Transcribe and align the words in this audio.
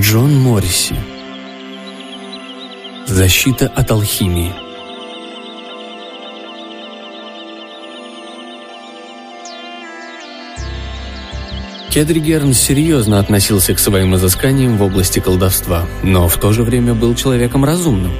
Джон 0.00 0.40
Морриси. 0.40 0.96
Защита 3.06 3.68
от 3.68 3.92
алхимии. 3.92 4.52
Кедригерн 11.90 12.54
серьезно 12.54 13.20
относился 13.20 13.72
к 13.72 13.78
своим 13.78 14.16
изысканиям 14.16 14.78
в 14.78 14.82
области 14.82 15.20
колдовства, 15.20 15.86
но 16.02 16.26
в 16.26 16.38
то 16.38 16.52
же 16.52 16.64
время 16.64 16.94
был 16.94 17.14
человеком 17.14 17.64
разумным. 17.64 18.12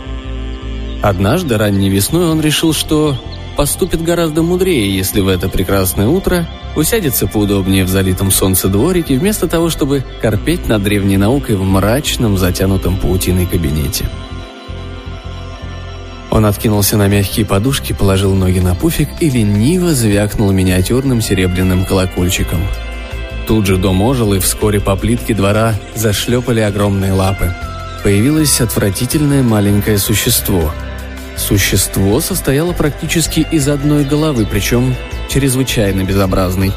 Однажды 1.02 1.58
ранней 1.58 1.90
весной 1.90 2.28
он 2.28 2.40
решил, 2.40 2.72
что 2.72 3.18
поступит 3.56 4.02
гораздо 4.02 4.42
мудрее, 4.42 4.94
если 4.94 5.20
в 5.20 5.28
это 5.28 5.48
прекрасное 5.48 6.08
утро 6.08 6.46
усядется 6.76 7.26
поудобнее 7.26 7.84
в 7.84 7.88
залитом 7.88 8.30
солнце 8.30 8.68
дворике, 8.68 9.18
вместо 9.18 9.48
того, 9.48 9.70
чтобы 9.70 10.04
корпеть 10.20 10.68
над 10.68 10.82
древней 10.82 11.16
наукой 11.16 11.56
в 11.56 11.62
мрачном, 11.62 12.36
затянутом 12.36 12.96
паутиной 12.96 13.46
кабинете. 13.46 14.06
Он 16.30 16.46
откинулся 16.46 16.96
на 16.96 17.06
мягкие 17.06 17.46
подушки, 17.46 17.92
положил 17.92 18.34
ноги 18.34 18.58
на 18.58 18.74
пуфик 18.74 19.08
и 19.20 19.30
лениво 19.30 19.94
звякнул 19.94 20.50
миниатюрным 20.50 21.20
серебряным 21.20 21.84
колокольчиком. 21.84 22.60
Тут 23.46 23.66
же 23.66 23.76
дом 23.76 24.02
ожил, 24.02 24.34
и 24.34 24.40
вскоре 24.40 24.80
по 24.80 24.96
плитке 24.96 25.34
двора 25.34 25.74
зашлепали 25.94 26.60
огромные 26.60 27.12
лапы. 27.12 27.54
Появилось 28.02 28.60
отвратительное 28.60 29.42
маленькое 29.42 29.98
существо– 29.98 30.72
Существо 31.36 32.20
состояло 32.20 32.72
практически 32.72 33.46
из 33.50 33.68
одной 33.68 34.04
головы, 34.04 34.46
причем 34.50 34.94
чрезвычайно 35.28 36.04
безобразной. 36.04 36.72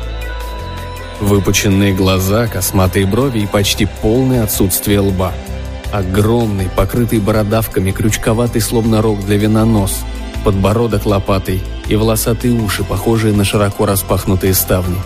Выпученные 1.20 1.94
глаза, 1.94 2.48
косматые 2.48 3.06
брови 3.06 3.40
и 3.40 3.48
почти 3.48 3.88
полное 4.02 4.44
отсутствие 4.44 5.00
лба. 5.00 5.34
Огромный, 5.92 6.70
покрытый 6.76 7.20
бородавками, 7.20 7.92
крючковатый, 7.92 8.62
словно 8.62 9.02
рог 9.02 9.26
для 9.26 9.38
винонос, 9.38 10.00
подбородок 10.44 11.06
лопатой 11.06 11.62
и 11.88 11.96
волосатые 11.96 12.54
уши, 12.54 12.84
похожие 12.84 13.34
на 13.34 13.46
широко 13.46 13.86
распахнутые 13.86 14.54
ставни. 14.54 14.98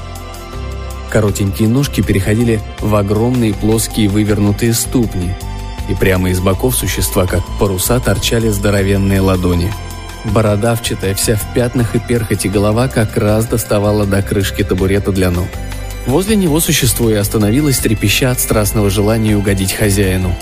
Коротенькие 1.10 1.68
ножки 1.68 2.02
переходили 2.02 2.62
в 2.80 2.96
огромные 2.96 3.54
плоские 3.54 4.08
вывернутые 4.08 4.74
ступни– 4.74 5.36
и 5.90 5.96
прямо 5.96 6.30
из 6.30 6.40
боков 6.40 6.76
существа, 6.76 7.26
как 7.26 7.42
паруса, 7.60 8.00
торчали 8.00 8.50
здоровенные 8.50 9.22
ладони. 9.22 9.72
Бородавчатая, 10.26 11.16
вся 11.16 11.36
в 11.36 11.54
пятнах 11.54 11.96
и 11.96 12.00
перхоти 12.00 12.48
голова 12.48 12.88
как 12.88 13.18
раз 13.18 13.46
доставала 13.46 14.06
до 14.06 14.22
крышки 14.22 14.64
табурета 14.64 15.12
для 15.12 15.32
ног. 15.32 15.48
Возле 16.08 16.36
него 16.36 16.60
существо 16.60 17.10
и 17.10 17.16
остановилось, 17.16 17.80
трепеща 17.80 18.32
от 18.32 18.40
страстного 18.40 18.90
желания 18.90 19.36
угодить 19.36 19.74
хозяину. 19.74 20.36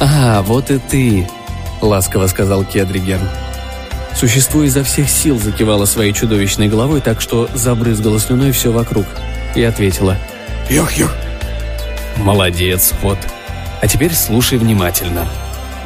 «А, 0.00 0.42
вот 0.42 0.70
и 0.70 0.78
ты!»– 0.78 1.28
ласково 1.80 2.26
сказал 2.26 2.64
Кедригерн. 2.64 3.28
Существо 4.14 4.62
изо 4.62 4.84
всех 4.84 5.08
сил 5.08 5.38
закивало 5.38 5.86
своей 5.86 6.12
чудовищной 6.12 6.68
головой 6.68 7.00
так, 7.00 7.20
что 7.20 7.48
забрызгало 7.54 8.20
слюной 8.20 8.52
все 8.52 8.70
вокруг, 8.70 9.06
и 9.54 9.62
ответила. 9.62 10.16
«Йох-йох!» 10.70 11.14
«Молодец, 12.16 12.92
вот!» 13.02 13.18
А 13.84 13.86
теперь 13.86 14.14
слушай 14.14 14.56
внимательно». 14.56 15.28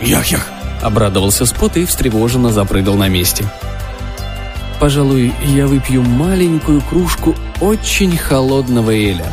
«Ях-ях!»– 0.01 0.47
обрадовался 0.83 1.45
Спот 1.47 1.77
и 1.77 1.85
встревоженно 1.85 2.53
запрыгал 2.53 2.95
на 2.95 3.09
месте. 3.09 3.45
«Пожалуй, 4.79 5.35
я 5.45 5.67
выпью 5.67 6.05
маленькую 6.05 6.81
кружку 6.81 7.35
очень 7.61 8.17
холодного 8.17 8.93
эля. 8.93 9.27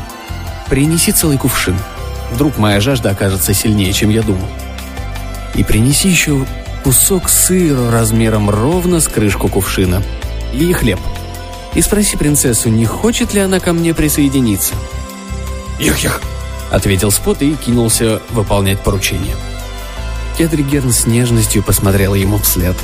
Принеси 0.67 1.11
целый 1.11 1.37
кувшин. 1.37 1.77
Вдруг 2.31 2.57
моя 2.57 2.81
жажда 2.81 3.11
окажется 3.11 3.53
сильнее, 3.53 3.93
чем 3.93 4.09
я 4.09 4.23
думал. 4.23 4.47
И 5.53 5.63
принеси 5.63 6.09
еще 6.09 6.43
кусок 6.83 7.29
сыра 7.29 7.91
размером 7.91 8.49
ровно 8.49 8.99
с 8.99 9.07
крышку 9.07 9.47
кувшина. 9.47 10.01
И 10.53 10.73
хлеб. 10.73 10.99
И 11.75 11.83
спроси 11.83 12.17
принцессу, 12.17 12.69
не 12.69 12.87
хочет 12.87 13.31
ли 13.35 13.41
она 13.41 13.59
ко 13.59 13.73
мне 13.73 13.93
присоединиться». 13.93 14.73
«Ях-ях!»— 15.77 16.19
ответил 16.71 17.11
Спот 17.11 17.41
и 17.41 17.55
кинулся 17.55 18.21
выполнять 18.29 18.79
поручение. 18.79 19.35
Кедригерн 20.37 20.91
с 20.91 21.05
нежностью 21.05 21.63
посмотрел 21.63 22.13
ему 22.13 22.37
вслед. 22.37 22.75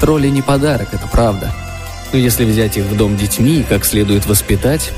Тролли 0.00 0.28
не 0.28 0.42
подарок, 0.42 0.88
это 0.92 1.06
правда. 1.06 1.52
Но 2.12 2.18
если 2.18 2.44
взять 2.44 2.76
их 2.76 2.84
в 2.84 2.96
дом 2.96 3.16
детьми 3.16 3.60
и 3.60 3.62
как 3.64 3.84
следует 3.84 4.26
воспитать, 4.26 4.92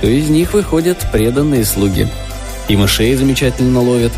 то 0.00 0.08
из 0.08 0.28
них 0.28 0.52
выходят 0.52 0.98
преданные 1.12 1.64
слуги. 1.64 2.08
И 2.68 2.76
мышей 2.76 3.14
замечательно 3.14 3.80
ловят. 3.80 4.12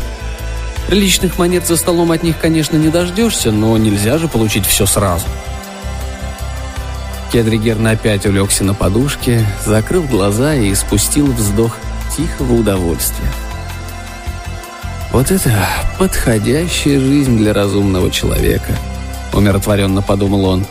Личных 0.89 1.37
монет 1.37 1.67
за 1.67 1.77
столом 1.77 2.11
от 2.11 2.23
них, 2.23 2.39
конечно, 2.39 2.75
не 2.75 2.89
дождешься, 2.89 3.51
но 3.51 3.77
нельзя 3.77 4.17
же 4.17 4.27
получить 4.27 4.65
все 4.65 4.87
сразу. 4.87 5.25
Кедригерн 7.31 7.85
опять 7.85 8.25
улегся 8.25 8.63
на 8.63 8.73
подушке, 8.73 9.45
закрыл 9.63 10.01
глаза 10.03 10.55
и 10.55 10.73
спустил 10.73 11.31
вздох– 11.31 11.77
тихого 12.15 12.53
удовольствия. 12.53 13.27
Вот 15.11 15.31
это 15.31 15.51
подходящая 15.97 16.99
жизнь 16.99 17.37
для 17.37 17.53
разумного 17.53 18.11
человека, 18.11 18.77
умиротворенно 19.33 20.01
подумал 20.01 20.45
он. 20.45 20.65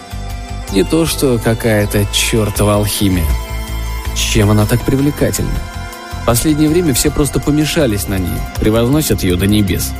Не 0.72 0.84
то, 0.84 1.06
что 1.06 1.38
какая-то 1.42 2.04
чертова 2.12 2.76
алхимия. 2.76 3.26
Чем 4.14 4.50
она 4.50 4.66
так 4.66 4.82
привлекательна? 4.82 5.58
Последнее 6.26 6.68
время 6.68 6.92
все 6.92 7.10
просто 7.10 7.40
помешались 7.40 8.06
на 8.06 8.18
ней, 8.18 8.38
превозносят 8.60 9.22
ее 9.22 9.36
до 9.36 9.46
небес. 9.46 9.92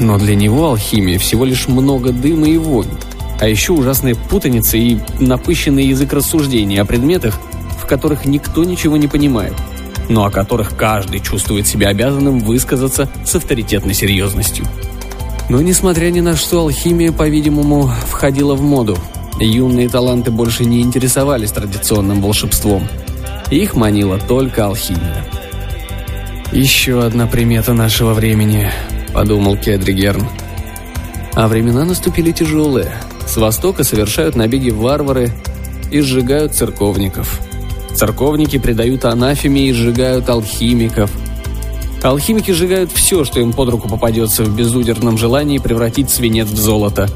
Но 0.00 0.18
для 0.18 0.34
него 0.34 0.68
алхимия 0.68 1.18
всего 1.18 1.44
лишь 1.44 1.68
много 1.68 2.12
дыма 2.12 2.48
и 2.48 2.56
вони, 2.56 2.94
а 3.40 3.46
еще 3.46 3.72
ужасная 3.72 4.14
путаница 4.14 4.76
и 4.76 4.98
напыщенный 5.20 5.86
язык 5.86 6.12
рассуждений 6.12 6.80
о 6.80 6.84
предметах, 6.84 7.38
в 7.78 7.86
которых 7.86 8.24
никто 8.24 8.64
ничего 8.64 8.96
не 8.96 9.06
понимает– 9.06 9.54
но 10.08 10.24
о 10.24 10.30
которых 10.30 10.76
каждый 10.76 11.20
чувствует 11.20 11.66
себя 11.66 11.88
обязанным 11.88 12.40
высказаться 12.40 13.08
с 13.24 13.34
авторитетной 13.34 13.94
серьезностью. 13.94 14.64
Но, 15.48 15.62
несмотря 15.62 16.10
ни 16.10 16.20
на 16.20 16.36
что, 16.36 16.60
алхимия, 16.60 17.12
по-видимому, 17.12 17.90
входила 18.08 18.54
в 18.54 18.62
моду. 18.62 18.98
Юные 19.40 19.88
таланты 19.88 20.30
больше 20.30 20.64
не 20.64 20.82
интересовались 20.82 21.52
традиционным 21.52 22.20
волшебством. 22.20 22.86
Их 23.50 23.74
манила 23.74 24.18
только 24.18 24.66
алхимия. 24.66 25.24
«Еще 26.52 27.02
одна 27.02 27.26
примета 27.26 27.72
нашего 27.72 28.12
времени»,— 28.14 28.70
подумал 29.14 29.56
Кедригерн. 29.56 30.26
А 31.34 31.46
времена 31.46 31.84
наступили 31.84 32.32
тяжелые. 32.32 32.92
С 33.26 33.36
востока 33.36 33.84
совершают 33.84 34.34
набеги 34.34 34.70
варвары 34.70 35.30
и 35.90 36.00
сжигают 36.00 36.54
церковников. 36.54 37.40
Церковники 37.98 38.58
предают 38.58 39.04
анафеме 39.04 39.70
и 39.70 39.72
сжигают 39.72 40.28
алхимиков. 40.28 41.10
Алхимики 42.00 42.52
сжигают 42.52 42.92
все, 42.92 43.24
что 43.24 43.40
им 43.40 43.52
под 43.52 43.70
руку 43.70 43.88
попадется 43.88 44.44
в 44.44 44.54
безудержном 44.54 45.18
желании 45.18 45.58
превратить 45.58 46.08
свинец 46.08 46.46
в 46.46 46.56
золото. 46.56 47.08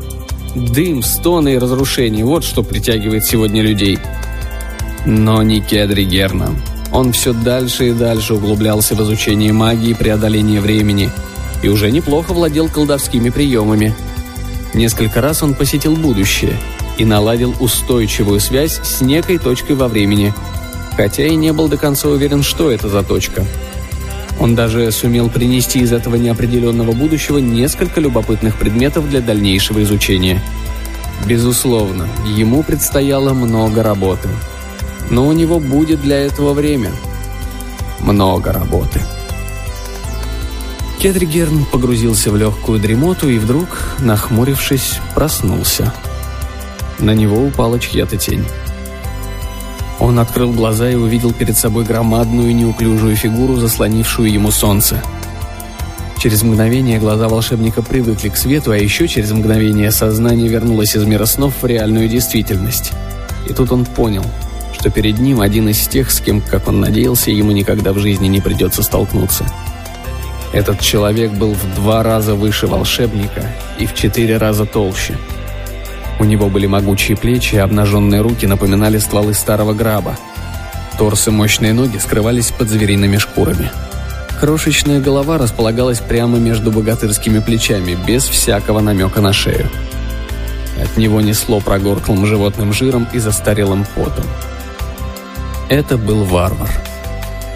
Дым, 0.57 1.05
стоны 1.05 1.55
и 1.55 1.59
разрушения– 1.59 2.25
вот 2.27 2.43
что 2.43 2.65
притягивает 2.65 3.25
сегодня 3.25 3.63
людей. 3.63 4.01
Но 5.07 5.45
не 5.45 5.61
Кедри 5.61 6.03
Герна. 6.03 6.51
Он 6.91 7.13
все 7.13 7.33
дальше 7.33 7.91
и 7.91 7.93
дальше 7.93 8.35
углублялся 8.35 8.97
в 8.97 9.03
изучение 9.03 9.53
магии 9.53 9.91
и 9.91 9.95
преодоление 9.95 10.61
времени, 10.61 11.11
и 11.63 11.69
уже 11.69 11.93
неплохо 11.93 12.33
владел 12.33 12.69
колдовскими 12.69 13.31
приемами. 13.31 13.95
Несколько 14.75 15.21
раз 15.21 15.45
он 15.45 15.55
посетил 15.55 15.95
будущее 15.95 16.57
и 16.99 17.05
наладил 17.05 17.55
устойчивую 17.61 18.41
связь 18.41 18.81
с 18.83 19.01
некой 19.01 19.39
точкой 19.39 19.77
во 19.77 19.87
времени– 19.87 20.35
хотя 20.97 21.27
и 21.27 21.35
не 21.35 21.53
был 21.53 21.69
до 21.69 21.77
конца 21.77 22.09
уверен, 22.09 22.43
что 22.43 22.71
это 22.71 22.89
за 22.89 23.03
точка. 23.03 23.45
Он 24.41 24.55
даже 24.55 24.91
сумел 24.91 25.29
принести 25.29 25.81
из 25.81 25.93
этого 25.93 26.17
неопределенного 26.17 26.93
будущего 26.93 27.39
несколько 27.39 28.01
любопытных 28.01 28.57
предметов 28.57 29.09
для 29.09 29.21
дальнейшего 29.21 29.83
изучения. 29.83 30.43
Безусловно, 31.27 32.09
ему 32.27 32.63
предстояло 32.63 33.33
много 33.35 33.83
работы. 33.83 34.29
Но 35.11 35.27
у 35.27 35.33
него 35.33 35.61
будет 35.61 36.01
для 36.03 36.19
этого 36.19 36.55
время. 36.55 36.91
Много 38.01 38.53
работы. 38.53 39.03
Кедригерн 41.01 41.65
погрузился 41.65 42.31
в 42.31 42.37
легкую 42.37 42.81
дремоту 42.81 43.29
и 43.29 43.39
вдруг, 43.39 43.97
нахмурившись, 43.99 45.01
проснулся. 45.15 45.93
На 46.99 47.13
него 47.13 47.45
упала 47.45 47.79
чья-то 47.79 48.17
тень. 48.17 48.45
Он 50.03 50.19
открыл 50.19 50.51
глаза 50.51 50.91
и 50.91 50.97
увидел 50.97 51.33
перед 51.33 51.57
собой 51.57 51.85
громадную 51.85 52.53
неуклюжую 52.57 53.15
фигуру, 53.15 53.55
заслонившую 53.59 54.33
ему 54.33 54.51
солнце. 54.51 55.01
Через 56.19 56.43
мгновение 56.43 56.99
глаза 56.99 57.29
волшебника 57.29 57.83
привыкли 57.83 58.29
к 58.29 58.37
свету, 58.37 58.73
а 58.73 58.77
еще 58.77 59.07
через 59.07 59.31
мгновение 59.31 59.93
сознание 59.93 60.49
вернулось 60.49 60.97
из 60.97 61.05
мира 61.05 61.25
снов 61.25 61.55
в 61.63 61.67
реальную 61.67 62.09
действительность. 62.09 62.91
И 63.49 63.53
тут 63.53 63.71
он 63.71 63.85
понял, 63.85 64.25
что 64.73 64.91
перед 64.91 65.21
ним 65.21 65.41
один 65.41 65.69
из 65.69 65.87
тех, 65.87 66.11
с 66.11 66.21
кем, 66.21 66.41
как 66.41 66.67
он 66.67 66.81
надеялся, 66.81 67.31
ему 67.31 67.53
никогда 67.53 67.93
в 67.93 67.99
жизни 67.99 68.27
не 68.27 68.41
придется 68.41 68.83
столкнуться. 68.83 69.47
Этот 70.53 70.81
человек 70.81 71.31
был 71.31 71.55
в 71.55 71.75
два 71.77 72.03
раза 72.03 72.35
выше 72.35 72.67
волшебника 72.67 73.55
и 73.79 73.87
в 73.87 73.95
четыре 73.95 74.37
раза 74.37 74.67
толще. 74.67 75.17
У 76.19 76.25
него 76.25 76.49
были 76.49 76.67
могучие 76.67 77.17
плечи, 77.17 77.57
а 77.57 77.65
обнаженные 77.65 78.21
руки 78.21 78.47
напоминали 78.47 78.99
стволы 78.99 79.35
старого 79.35 79.73
граба. 79.75 80.17
Торс 80.99 81.29
и 81.29 81.31
мощные 81.31 81.73
ноги 81.73 81.99
скрывались 81.99 82.51
под 82.51 82.69
звериными 82.69 83.17
шкурами. 83.17 83.71
Крошечная 84.41 85.01
голова 85.01 85.39
располагалась 85.39 86.01
прямо 86.01 86.39
между 86.39 86.71
богатырскими 86.71 87.39
плечами, 87.39 87.97
без 88.07 88.25
всякого 88.25 88.81
намека 88.81 89.21
на 89.21 89.33
шею. 89.33 89.69
От 90.83 90.97
него 90.97 91.21
несло 91.21 91.61
прогорклым 91.61 92.27
животным 92.27 92.73
жиром 92.73 93.07
и 93.13 93.19
застарелым 93.19 93.87
потом. 93.95 94.25
Это 95.69 95.97
был 95.97 96.25
варвар. 96.25 96.71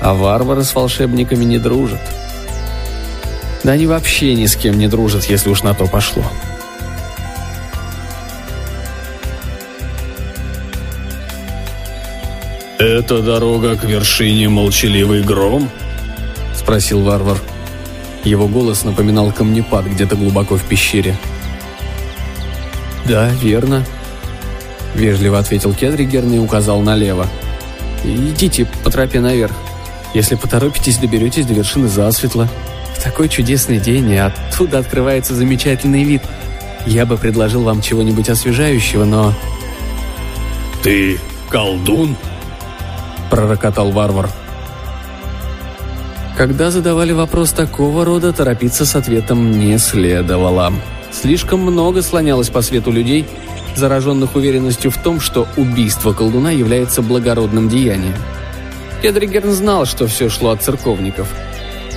А 0.01 0.15
варвары 0.15 0.63
с 0.63 0.75
волшебниками 0.75 1.45
не 1.45 1.59
дружат. 1.59 2.01
Да 3.65 3.73
они 3.73 3.87
вообще 3.87 4.35
ни 4.35 4.47
с 4.47 4.55
кем 4.55 4.79
не 4.79 4.87
дружат, 4.87 5.25
если 5.25 5.51
уж 5.51 5.63
на 5.63 5.75
то 5.75 5.87
пошло. 5.87 6.25
«Это 12.87 13.21
дорога 13.21 13.75
к 13.75 13.83
вершине 13.83 14.49
молчаливый 14.49 15.21
гром?»— 15.21 15.69
спросил 16.55 17.03
варвар. 17.03 17.37
Его 18.23 18.47
голос 18.47 18.85
напоминал 18.85 19.33
камнепад 19.33 19.87
где-то 19.87 20.15
глубоко 20.15 20.55
в 20.55 20.63
пещере. 20.63 21.17
«Да, 23.05 23.29
верно»,— 23.43 23.85
вежливо 24.95 25.41
ответил 25.41 25.75
Кедригерн 25.75 26.35
и 26.35 26.39
указал 26.39 26.81
налево. 26.81 27.27
«Идите 28.05 28.69
по 28.85 28.91
тропе 28.93 29.19
наверх. 29.19 29.57
Если 30.15 30.37
поторопитесь, 30.37 30.99
доберетесь 30.99 31.45
до 31.45 31.55
вершины 31.55 31.89
засветло. 31.89 32.49
Такой 33.03 33.29
чудесный 33.29 33.81
день, 33.81 34.13
и 34.13 34.17
оттуда 34.17 34.79
открывается 34.79 35.35
замечательный 35.35 36.05
вид. 36.05 36.23
Я 36.87 37.05
бы 37.05 37.17
предложил 37.17 37.65
вам 37.65 37.83
чего-нибудь 37.83 38.29
освежающего, 38.29 39.05
но...» 39.05 39.35
«Ты 40.85 41.19
колдун?»— 41.51 42.17
пророкотал 43.31 43.91
варвар. 43.91 44.29
Когда 46.37 46.71
задавали 46.71 47.13
вопрос 47.13 47.53
такого 47.53 48.05
рода, 48.05 48.31
торопиться 48.31 48.85
с 48.85 48.95
ответом 48.95 49.59
не 49.59 49.79
следовало. 49.79 50.71
Слишком 51.11 51.61
много 51.61 52.03
слонялось 52.03 52.51
по 52.51 52.61
свету 52.61 52.91
людей, 52.91 53.25
зараженных 53.75 54.37
уверенностью 54.37 54.91
в 54.91 54.99
том, 54.99 55.19
что 55.19 55.49
убийство 55.57 56.13
колдуна 56.13 56.51
является 56.51 57.01
благородным 57.01 57.71
деянием. 57.71 58.15
Кедригерн 59.01 59.51
знал, 59.53 59.87
что 59.87 60.07
все 60.07 60.29
шло 60.29 60.51
от 60.51 60.63
церковников. 60.63 61.33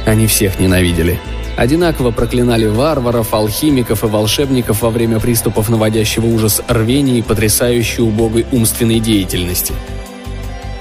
Они 0.05 0.25
всех 0.25 0.57
ненавидели. 0.57 1.19
Одинаково 1.57 2.11
проклинали 2.11 2.65
варваров, 2.65 3.33
алхимиков 3.33 4.05
и 4.05 4.07
волшебников 4.07 4.83
во 4.83 4.89
время 4.89 5.19
приступов 5.19 5.67
наводящего 5.67 6.27
ужас 6.27 6.61
рвения 6.69 7.19
и 7.19 7.23
потрясающей 7.23 8.03
убогой 8.03 8.45
умственной 8.53 9.01
деятельности– 9.01 9.73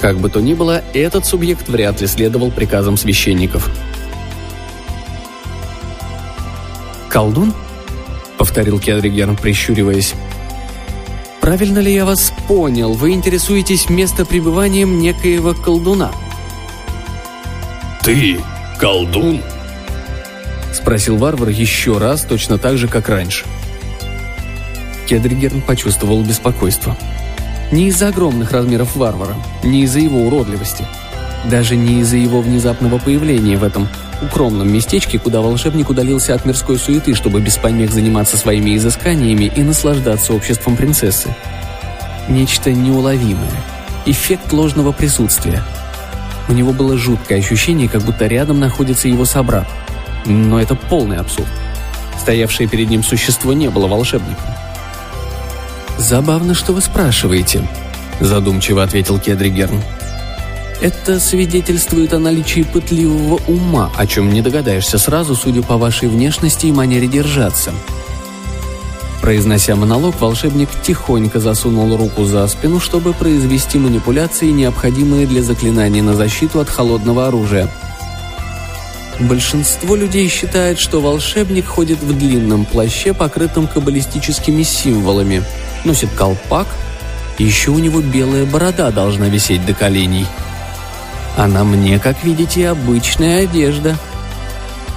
как 0.01 0.19
бы 0.19 0.31
то 0.31 0.41
ни 0.41 0.55
было, 0.55 0.83
этот 0.95 1.27
субъект 1.27 1.69
вряд 1.69 2.01
ли 2.01 2.07
следовал 2.07 2.51
приказам 2.51 2.97
священников. 2.97 3.71
«Колдун?»— 7.09 7.53
повторил 8.39 8.79
Кедригерн, 8.79 9.37
прищуриваясь. 9.37 10.15
«Правильно 11.41 11.79
ли 11.79 11.93
я 11.93 12.05
вас 12.05 12.33
понял? 12.47 12.93
Вы 12.93 13.13
интересуетесь 13.13 13.89
местопребыванием 13.89 14.99
некоего 14.99 15.55
колдуна?» 15.55 16.13
«Ты 18.05 18.41
колдун?»— 18.79 19.43
спросил 20.73 21.17
варвар 21.17 21.49
еще 21.49 21.99
раз, 21.99 22.23
точно 22.23 22.59
так 22.59 22.79
же, 22.79 22.87
как 22.87 23.09
раньше. 23.09 23.47
Кедригерн 25.09 25.63
почувствовал 25.63 26.23
беспокойство.— 26.23 26.97
не 27.71 27.89
из-за 27.89 28.09
огромных 28.09 28.53
размеров 28.53 28.97
варвара, 28.97 29.35
не 29.63 29.83
из-за 29.83 30.01
его 30.01 30.21
уродливости. 30.21 30.87
Даже 31.45 31.77
не 31.77 32.01
из-за 32.01 32.17
его 32.17 32.41
внезапного 32.41 32.99
появления 32.99 33.57
в 33.57 33.65
этом 33.65 33.89
укромном 34.23 34.73
местечке, 34.73 35.19
куда 35.19 35.41
волшебник 35.41 35.89
удалился 35.91 36.35
от 36.35 36.45
мирской 36.45 36.79
суеты, 36.79 37.15
чтобы 37.15 37.41
без 37.41 37.57
помех 37.57 37.93
заниматься 37.93 38.37
своими 38.37 38.77
изысканиями 38.77 39.45
и 39.55 39.63
наслаждаться 39.63 40.33
обществом 40.33 40.77
принцессы. 40.77 41.35
Нечто 42.29 42.73
неуловимое. 42.73 43.63
Эффект 44.07 44.53
ложного 44.53 44.93
присутствия. 44.93 45.63
У 46.49 46.53
него 46.53 46.73
было 46.73 46.97
жуткое 46.97 47.39
ощущение, 47.39 47.89
как 47.89 48.03
будто 48.03 48.27
рядом 48.27 48.59
находится 48.59 49.09
его 49.09 49.25
собрат. 49.25 49.69
Но 50.25 50.61
это 50.61 50.75
полный 50.75 51.19
абсурд. 51.19 51.49
Стоявшее 52.19 52.69
перед 52.69 52.91
ним 52.91 53.03
существо 53.03 53.53
не 53.53 53.69
было 53.69 53.87
волшебником. 53.87 54.47
«Забавно, 55.99 56.55
что 56.55 56.73
вы 56.73 56.81
спрашиваете»,– 56.81 57.69
задумчиво 58.21 58.85
ответил 58.85 59.19
Кедригерн. 59.19 59.83
«Это 60.81 61.19
свидетельствует 61.19 62.15
о 62.15 62.21
наличии 62.21 62.63
пытливого 62.63 63.41
ума, 63.49 63.91
о 63.97 64.07
чем 64.07 64.33
не 64.33 64.41
догадаешься 64.41 64.97
сразу, 64.97 65.35
судя 65.35 65.63
по 65.63 65.77
вашей 65.77 66.09
внешности 66.09 66.67
и 66.67 66.73
манере 66.73 67.09
держаться». 67.09 67.73
Произнося 69.21 69.75
монолог, 69.75 70.21
волшебник 70.21 70.69
тихонько 70.83 71.41
засунул 71.41 71.97
руку 71.97 72.25
за 72.25 72.47
спину, 72.47 72.79
чтобы 72.79 73.13
произвести 73.13 73.77
манипуляции, 73.77 74.51
необходимые 74.51 75.27
для 75.27 75.43
заклинания 75.43 76.03
на 76.03 76.15
защиту 76.15 76.61
от 76.61 76.71
холодного 76.71 77.27
оружия. 77.27 77.69
Большинство 79.21 79.97
людей 79.97 80.29
считает, 80.29 80.79
что 80.79 81.01
волшебник 81.01 81.67
ходит 81.67 82.01
в 82.01 82.17
длинном 82.17 82.65
плаще, 82.65 83.15
покрытом 83.15 83.67
каббалистическими 83.67 84.63
символами– 84.63 85.43
носит 85.85 86.11
колпак, 86.11 86.67
и 87.39 87.45
еще 87.45 87.71
у 87.71 87.79
него 87.79 88.01
белая 88.01 88.47
борода 88.47 88.91
должна 88.91 89.29
висеть 89.29 89.65
до 89.67 89.75
коленей. 89.75 90.27
А 91.37 91.47
на 91.47 91.65
мне, 91.65 91.99
как 91.99 92.25
видите, 92.25 92.69
обычная 92.69 93.45
одежда. 93.45 93.97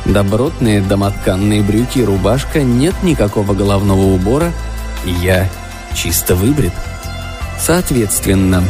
Добротные 0.05 0.81
домотканные 0.81 1.61
брюки 1.61 1.99
и 1.99 2.03
рубашка, 2.03 2.63
нет 2.63 2.95
никакого 3.03 3.53
головного 3.53 4.01
убора, 4.01 4.51
я 5.05 5.47
чисто 5.93 6.35
выбрит. 6.35 6.73
Соответственно, 7.59 8.63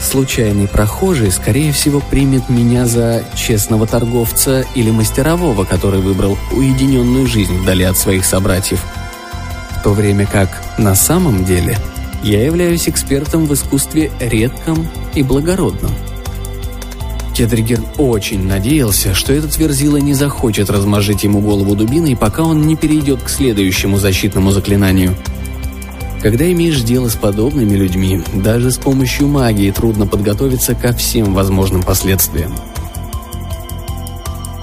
случайный 0.00 0.68
прохожий, 0.68 1.30
скорее 1.30 1.72
всего, 1.72 2.00
примет 2.00 2.48
меня 2.48 2.86
за 2.86 3.24
честного 3.34 3.86
торговца 3.86 4.64
или 4.74 4.90
мастерового, 4.90 5.64
который 5.64 6.00
выбрал 6.00 6.38
уединенную 6.52 7.26
жизнь 7.26 7.56
вдали 7.58 7.84
от 7.84 7.96
своих 7.96 8.24
собратьев– 8.24 8.82
то 9.86 9.92
время 9.92 10.26
как 10.26 10.48
на 10.78 10.96
самом 10.96 11.44
деле 11.44 11.78
я 12.24 12.44
являюсь 12.44 12.88
экспертом 12.88 13.46
в 13.46 13.54
искусстве 13.54 14.10
редком 14.18 14.84
и 15.14 15.22
благородном. 15.22 15.92
Кедригер 17.36 17.80
очень 17.96 18.48
надеялся, 18.48 19.14
что 19.14 19.32
этот 19.32 19.56
верзила 19.56 19.98
не 19.98 20.12
захочет 20.12 20.70
размажить 20.70 21.22
ему 21.22 21.40
голову 21.40 21.76
дубиной, 21.76 22.16
пока 22.16 22.42
он 22.42 22.66
не 22.66 22.74
перейдет 22.74 23.22
к 23.22 23.28
следующему 23.28 23.98
защитному 23.98 24.50
заклинанию. 24.50 25.14
Когда 26.26 26.50
имеешь 26.50 26.80
дело 26.80 27.08
с 27.08 27.14
подобными 27.14 27.76
людьми, 27.76 28.20
даже 28.34 28.72
с 28.72 28.78
помощью 28.78 29.28
магии 29.28 29.70
трудно 29.70 30.08
подготовиться 30.08 30.74
ко 30.74 30.92
всем 30.92 31.34
возможным 31.34 31.84
последствиям. 31.84 32.52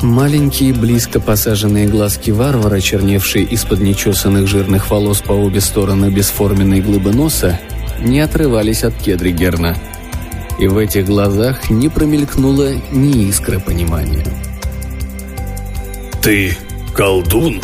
Маленькие, 0.02 0.74
близко 0.74 1.22
посаженные 1.22 1.88
глазки 1.88 2.32
варвара, 2.32 2.82
черневшие 2.82 3.46
из-под 3.46 3.80
нечесанных 3.80 4.46
жирных 4.46 4.92
волос 4.92 5.22
по 5.22 5.32
обе 5.32 5.62
стороны 5.62 6.08
бесформенной 6.08 6.82
глыбы 6.82 7.14
носа, 7.14 7.58
не 7.98 8.20
отрывались 8.20 8.84
от 8.84 8.96
кедри 8.96 9.32
Герна. 9.32 9.78
И 10.60 10.68
в 10.68 10.78
этих 10.78 11.06
глазах 11.06 11.70
не 11.70 11.88
промелькнуло 11.88 12.74
ни 12.92 13.30
искры 13.30 13.62
понимания. 13.62 14.26
«Ты 16.22 16.58
колдун?» 16.94 17.62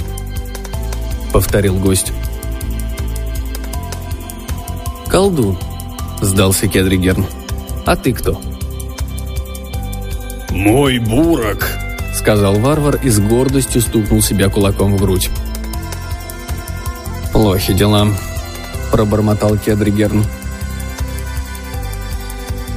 —повторил 1.33 1.75
гость. 1.75 2.13
«Колдун»,— 5.19 5.57
сдался 6.21 6.69
Кедригерн. 6.69 7.25
«А 7.85 7.97
ты 7.97 8.13
кто?» 8.13 8.39
«Мой 10.49 10.99
бурок», 10.99 11.67
сказал 12.15 12.53
варвар 12.53 13.01
и 13.03 13.09
с 13.09 13.19
гордостью 13.19 13.81
стукнул 13.81 14.21
себя 14.21 14.47
кулаком 14.47 14.95
в 14.95 15.01
грудь. 15.01 15.29
«Плохи 17.33 17.73
дела»,– 17.73 18.07
пробормотал 18.93 19.57
Кедригерн. 19.57 20.23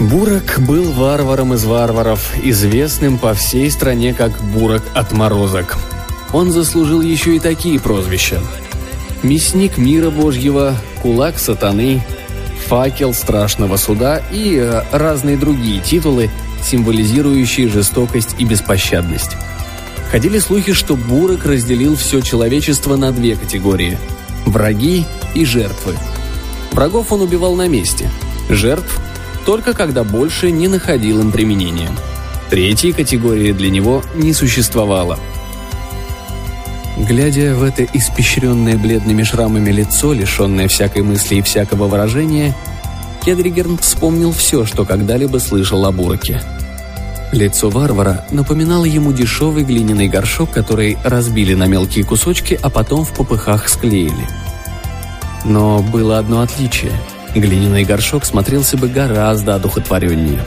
Бурок 0.01 0.59
был 0.67 0.91
варваром 0.91 1.55
из 1.55 1.65
варваров, 1.65 2.35
известным 2.43 3.19
по 3.19 3.35
всей 3.35 3.71
стране 3.71 4.15
как 4.15 4.33
Бурок 4.53 4.83
Отморозок. 4.95 5.77
Он 6.33 6.51
заслужил 6.51 7.03
еще 7.03 7.37
и 7.37 7.39
такие 7.39 7.79
прозвища. 7.79 8.41
Мясник 9.23 9.79
мира 9.79 10.11
Божьего, 10.11 10.75
кулак 11.03 11.39
сатаны, 11.39 12.03
факел 12.73 13.13
страшного 13.13 13.77
суда 13.77 14.23
и 14.33 14.57
э, 14.57 14.83
разные 14.93 15.37
другие 15.37 15.83
титулы, 15.83 16.31
символизирующие 16.65 17.69
жестокость 17.69 18.35
и 18.39 18.47
беспощадность. 18.47 19.37
Ходили 20.11 20.39
слухи, 20.39 20.73
что 20.73 20.97
Бурок 20.97 21.45
разделил 21.45 21.97
все 21.97 22.23
человечество 22.23 22.97
на 22.97 23.13
две 23.13 23.37
категории– 23.37 23.99
враги 24.47 25.05
и 25.35 25.45
жертвы. 25.45 25.97
Врагов 26.73 27.13
он 27.13 27.21
убивал 27.21 27.57
на 27.57 27.69
месте, 27.69 28.11
жертв– 28.49 28.99
только 29.45 29.75
когда 29.75 30.03
больше 30.03 30.51
не 30.51 30.67
находил 30.67 31.21
им 31.21 31.31
применения. 31.31 31.91
Третьей 32.49 32.93
категории 32.93 33.53
для 33.53 33.69
него 33.69 34.03
не 34.15 34.33
существовало. 34.33 35.19
Глядя 37.03 37.57
в 37.57 37.65
это 37.65 37.85
испещренное 37.85 38.77
бледными 38.77 39.25
шрамами 39.25 39.71
лицо, 39.71 40.13
лишенное 40.13 40.69
всякой 40.69 41.03
мысли 41.03 41.37
и 41.37 41.43
всякого 41.43 41.89
выражения, 41.89 42.55
Кедригерн 43.25 43.77
вспомнил 43.79 44.33
все, 44.33 44.65
что 44.65 44.85
когда-либо 44.85 45.39
слышал 45.39 45.85
о 45.85 45.91
Бураке. 45.91 46.41
Лицо 47.33 47.71
варвара 47.71 48.25
напоминало 48.31 48.85
ему 48.85 49.13
дешевый 49.13 49.65
глиняный 49.65 50.07
горшок, 50.07 50.53
который 50.53 50.97
разбили 51.03 51.55
на 51.55 51.67
мелкие 51.67 52.05
кусочки, 52.05 52.57
а 52.63 52.71
потом 52.71 53.05
в 53.05 53.13
попыхах 53.13 53.69
склеили. 53.69 54.29
Но 55.45 55.83
было 55.83 56.19
одно 56.19 56.43
отличие. 56.43 56.93
Глиняный 57.35 57.83
горшок 57.83 58.25
смотрелся 58.25 58.77
бы 58.77 58.87
гораздо 58.87 59.57
одухотвореннее. 59.57 60.45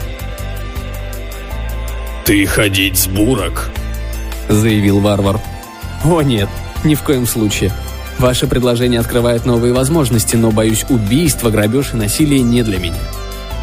«Ты 2.24 2.46
ходить 2.46 2.96
с 2.96 3.08
бурок?»– 3.08 3.70
заявил 4.48 5.00
варвар. 5.00 5.38
«О 6.04 6.22
нет, 6.22 6.48
ни 6.84 6.94
в 6.94 7.02
коем 7.02 7.26
случае. 7.26 7.72
Ваше 8.18 8.46
предложение 8.46 9.00
открывает 9.00 9.44
новые 9.44 9.72
возможности, 9.72 10.36
но, 10.36 10.50
боюсь, 10.50 10.86
убийство, 10.88 11.50
грабеж 11.50 11.92
и 11.92 11.96
насилие 11.96 12.40
не 12.40 12.62
для 12.62 12.78
меня. 12.78 12.96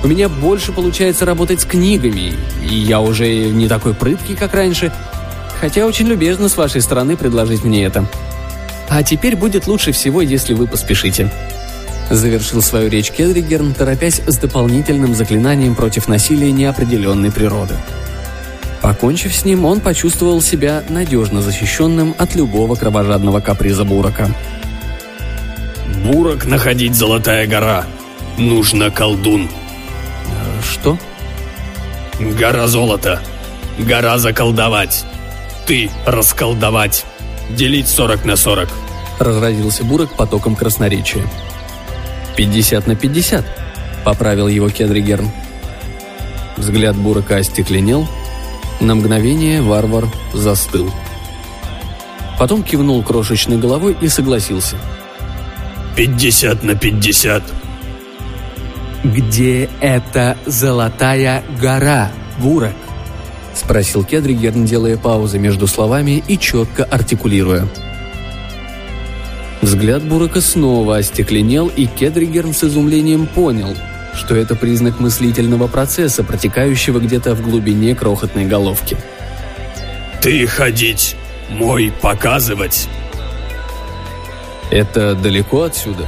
У 0.03 0.07
меня 0.07 0.29
больше 0.29 0.73
получается 0.73 1.25
работать 1.25 1.61
с 1.61 1.65
книгами, 1.65 2.33
и 2.69 2.75
я 2.75 2.99
уже 2.99 3.27
не 3.49 3.67
такой 3.67 3.93
прыткий, 3.93 4.35
как 4.35 4.53
раньше, 4.53 4.91
хотя 5.59 5.85
очень 5.85 6.07
любезно 6.07 6.49
с 6.49 6.57
вашей 6.57 6.81
стороны 6.81 7.15
предложить 7.15 7.63
мне 7.63 7.85
это. 7.85 8.05
А 8.89 9.01
теперь 9.01 9.35
будет 9.35 9.65
лучше 9.65 9.91
всего, 9.91 10.21
если 10.21 10.53
вы 10.53 10.67
поспешите. 10.67 11.31
Завершил 12.11 12.61
свою 12.61 12.89
речь 12.89 13.11
Кедригерн, 13.11 13.73
торопясь 13.73 14.21
с 14.27 14.37
дополнительным 14.37 15.15
заклинанием 15.15 15.73
против 15.73 16.07
насилия 16.07 16.51
неопределенной 16.51 17.31
природы. 17.31 17.75
Покончив 18.83 19.33
с 19.33 19.45
ним, 19.45 19.63
он 19.63 19.79
почувствовал 19.79 20.41
себя 20.41 20.83
надежно 20.89 21.41
защищенным 21.41 22.13
от 22.17 22.35
любого 22.35 22.75
кровожадного 22.75 23.39
каприза 23.39 23.85
Бурака. 23.85 24.29
«Бурак 26.03 26.45
находить 26.45 26.93
Золотая 26.93 27.47
гора. 27.47 27.85
Нужно 28.37 28.91
колдун». 28.91 29.49
«Что?» 30.69 30.99
«Гора 32.19 32.67
золота. 32.67 33.21
Гора 33.79 34.17
заколдовать. 34.17 35.05
Ты 35.65 35.89
расколдовать. 36.05 37.05
Делить 37.51 37.87
40 37.87 38.25
на 38.25 38.31
40». 38.33 38.67
Разразился 39.17 39.85
Бурак 39.85 40.11
потоком 40.17 40.57
красноречия. 40.57 41.23
«Пятьдесят 42.35 42.85
на 42.85 42.97
пятьдесят»,— 42.97 43.45
поправил 44.03 44.49
его 44.49 44.69
Кедригерн. 44.69 45.31
Взгляд 46.57 46.97
Бурака 46.97 47.37
остекленел. 47.37 48.09
На 48.83 48.95
мгновение 48.95 49.61
варвар 49.61 50.09
застыл. 50.33 50.91
Потом 52.37 52.63
кивнул 52.63 53.01
крошечной 53.01 53.57
головой 53.57 53.95
и 54.01 54.09
согласился. 54.09 54.75
«Пятьдесят 55.95 56.63
на 56.63 56.75
пятьдесят». 56.75 57.43
«Где 59.05 59.69
эта 59.79 60.37
золотая 60.45 61.43
гора, 61.61 62.11
Бурак?»— 62.39 62.75
спросил 63.55 64.03
Кедригерн, 64.03 64.65
делая 64.65 64.97
паузы 64.97 65.39
между 65.39 65.65
словами 65.65 66.21
и 66.27 66.37
четко 66.37 66.83
артикулируя. 66.83 67.69
Взгляд 69.61 70.03
Бурака 70.03 70.41
снова 70.41 70.97
остекленел, 70.97 71.71
и 71.73 71.85
Кедригерн 71.85 72.53
с 72.53 72.65
изумлением 72.65 73.27
понял, 73.27 73.77
что 74.15 74.35
это 74.35 74.55
признак 74.55 74.99
мыслительного 74.99 75.67
процесса, 75.67 76.23
протекающего 76.23 76.99
где-то 76.99 77.35
в 77.35 77.41
глубине 77.41 77.95
крохотной 77.95 78.45
головки. 78.45 78.97
«Ты 80.21 80.45
ходить, 80.47 81.15
мой 81.49 81.91
показывать!» 82.01 82.87
«Это 84.71 85.15
далеко 85.15 85.63
отсюда?» 85.63 86.05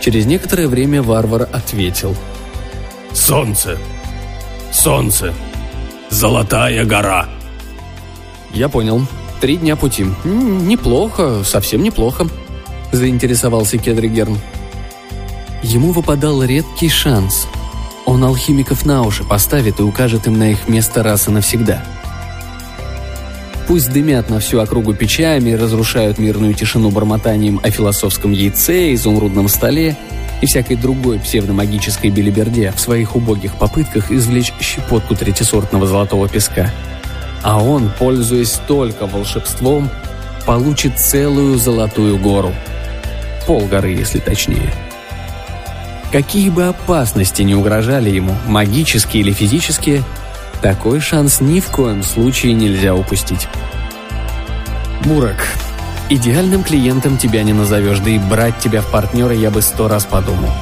Через 0.00 0.26
некоторое 0.26 0.68
время 0.68 1.02
варвар 1.02 1.48
ответил. 1.52 2.16
«Солнце! 3.12 3.78
Солнце! 4.72 5.32
Золотая 6.10 6.84
гора!» 6.84 7.28
«Я 8.52 8.68
понял», 8.68 9.06
Три 9.44 9.58
дня 9.58 9.76
пути. 9.76 10.06
Неплохо, 10.24 11.44
совсем 11.44 11.82
неплохо»,– 11.82 12.26
заинтересовался 12.92 13.76
Кедригерн. 13.76 14.38
Ему 15.64 15.90
выпадал 15.90 16.42
редкий 16.42 16.88
шанс. 16.88 17.48
Он 18.06 18.22
алхимиков 18.22 18.86
на 18.86 19.02
уши 19.02 19.24
поставит 19.24 19.80
и 19.80 19.82
укажет 19.82 20.26
им 20.28 20.38
на 20.38 20.52
их 20.52 20.68
место 20.68 21.02
раз 21.02 21.26
и 21.26 21.32
навсегда. 21.32 21.82
Пусть 23.66 23.92
дымят 23.92 24.30
на 24.30 24.38
всю 24.38 24.60
округу 24.60 24.94
печами, 24.94 25.50
разрушают 25.52 26.18
мирную 26.18 26.54
тишину 26.54 26.90
бормотанием 26.90 27.60
о 27.62 27.70
философском 27.70 28.30
яйце, 28.30 28.94
изумрудном 28.94 29.48
столе 29.48 29.96
и 30.40 30.46
всякой 30.46 30.76
другой 30.76 31.18
псевдомагической 31.18 32.10
белиберде 32.10 32.72
в 32.76 32.78
своих 32.78 33.16
убогих 33.16 33.56
попытках 33.56 34.12
извлечь 34.12 34.52
щепотку 34.60 35.16
третисортного 35.16 35.86
золотого 35.86 36.28
песка– 36.28 36.70
а 37.44 37.62
он, 37.62 37.90
пользуясь 37.98 38.58
только 38.66 39.06
волшебством, 39.06 39.90
получит 40.46 40.98
целую 40.98 41.58
золотую 41.58 42.18
гору. 42.18 42.54
Пол 43.46 43.66
горы, 43.66 43.90
если 43.90 44.18
точнее. 44.18 44.72
Какие 46.14 46.48
бы 46.48 46.68
опасности 46.68 47.42
не 47.42 47.56
угрожали 47.56 48.08
ему, 48.08 48.36
магические 48.46 49.24
или 49.24 49.32
физические, 49.32 50.04
такой 50.62 51.00
шанс 51.00 51.40
ни 51.40 51.58
в 51.58 51.66
коем 51.70 52.04
случае 52.04 52.52
нельзя 52.52 52.94
упустить. 52.94 53.48
Бурак, 55.04 55.44
идеальным 56.08 56.62
клиентом 56.62 57.18
тебя 57.18 57.42
не 57.42 57.52
назовешь, 57.52 57.98
да 57.98 58.10
и 58.10 58.18
брать 58.18 58.60
тебя 58.60 58.80
в 58.80 58.92
партнеры 58.92 59.34
я 59.34 59.50
бы 59.50 59.60
сто 59.60 59.88
раз 59.88 60.04
подумал. 60.04 60.52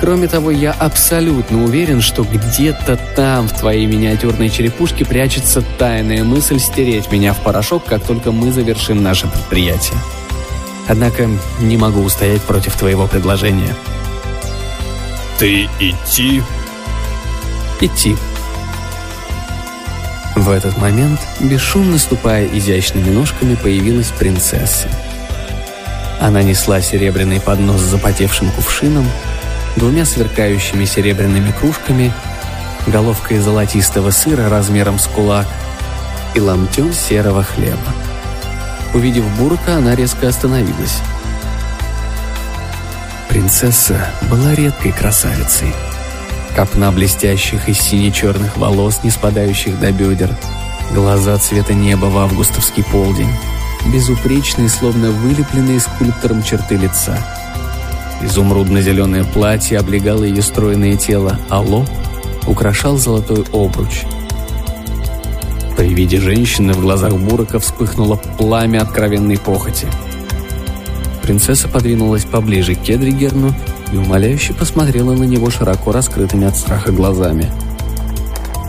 Кроме 0.00 0.26
того, 0.26 0.50
я 0.50 0.72
абсолютно 0.72 1.62
уверен, 1.62 2.00
что 2.00 2.24
где-то 2.24 2.98
там, 3.14 3.46
в 3.46 3.52
твоей 3.52 3.86
миниатюрной 3.86 4.50
черепушке, 4.50 5.04
прячется 5.04 5.62
тайная 5.78 6.24
мысль 6.24 6.58
стереть 6.58 7.12
меня 7.12 7.32
в 7.32 7.38
порошок, 7.44 7.84
как 7.84 8.02
только 8.02 8.32
мы 8.32 8.50
завершим 8.50 9.04
наше 9.04 9.28
предприятие. 9.28 10.00
Однако 10.88 11.30
не 11.60 11.76
могу 11.76 12.00
устоять 12.00 12.42
против 12.42 12.74
твоего 12.74 13.06
предложения. 13.06 13.76
Ты 15.40 15.70
идти? 15.80 16.42
Идти. 17.80 18.14
В 20.36 20.50
этот 20.50 20.76
момент, 20.76 21.18
бесшумно 21.40 21.98
ступая 21.98 22.46
изящными 22.46 23.08
ножками, 23.08 23.54
появилась 23.54 24.10
принцесса. 24.10 24.88
Она 26.20 26.42
несла 26.42 26.82
серебряный 26.82 27.40
поднос 27.40 27.80
с 27.80 27.84
запотевшим 27.84 28.50
кувшином, 28.50 29.10
двумя 29.76 30.04
сверкающими 30.04 30.84
серебряными 30.84 31.52
кружками, 31.52 32.12
головкой 32.86 33.38
золотистого 33.38 34.10
сыра 34.10 34.50
размером 34.50 34.98
с 34.98 35.06
кулак 35.06 35.46
и 36.34 36.40
ломтем 36.40 36.92
серого 36.92 37.44
хлеба. 37.44 37.94
Увидев 38.92 39.24
Бурка, 39.38 39.76
она 39.76 39.94
резко 39.94 40.28
остановилась. 40.28 41.00
Принцесса 43.30 44.10
была 44.30 44.54
редкой 44.54 44.92
красавицей. 44.92 45.72
Копна 46.54 46.92
блестящих 46.92 47.70
и 47.70 47.72
сине-черных 47.72 48.58
волос, 48.58 49.00
не 49.02 49.10
спадающих 49.10 49.80
до 49.80 49.90
бедер, 49.90 50.36
глаза 50.92 51.38
цвета 51.38 51.72
неба 51.72 52.06
в 52.06 52.18
августовский 52.18 52.84
полдень, 52.84 53.32
безупречные, 53.90 54.68
словно 54.68 55.10
вылепленные 55.10 55.80
скульптором 55.80 56.42
черты 56.42 56.76
лица– 56.76 57.16
Изумрудно-зеленое 58.22 59.24
платье 59.24 59.78
облегало 59.78 60.24
ее 60.24 60.42
стройное 60.42 60.96
тело, 60.96 61.38
а 61.48 61.60
лоб 61.60 61.88
украшал 62.46 62.98
золотой 62.98 63.44
обруч. 63.52 64.02
При 65.76 65.94
виде 65.94 66.20
женщины 66.20 66.74
в 66.74 66.80
глазах 66.80 67.14
Бурака 67.14 67.58
вспыхнуло 67.58 68.16
пламя 68.16 68.82
откровенной 68.82 69.38
похоти. 69.38 69.88
Принцесса 71.22 71.68
подвинулась 71.68 72.24
поближе 72.24 72.74
к 72.74 72.82
Кедригерну 72.82 73.54
и 73.92 73.96
умоляюще 73.96 74.54
посмотрела 74.54 75.12
на 75.12 75.24
него 75.24 75.50
широко 75.50 75.92
раскрытыми 75.92 76.46
от 76.46 76.56
страха 76.56 76.92
глазами. 76.92 77.50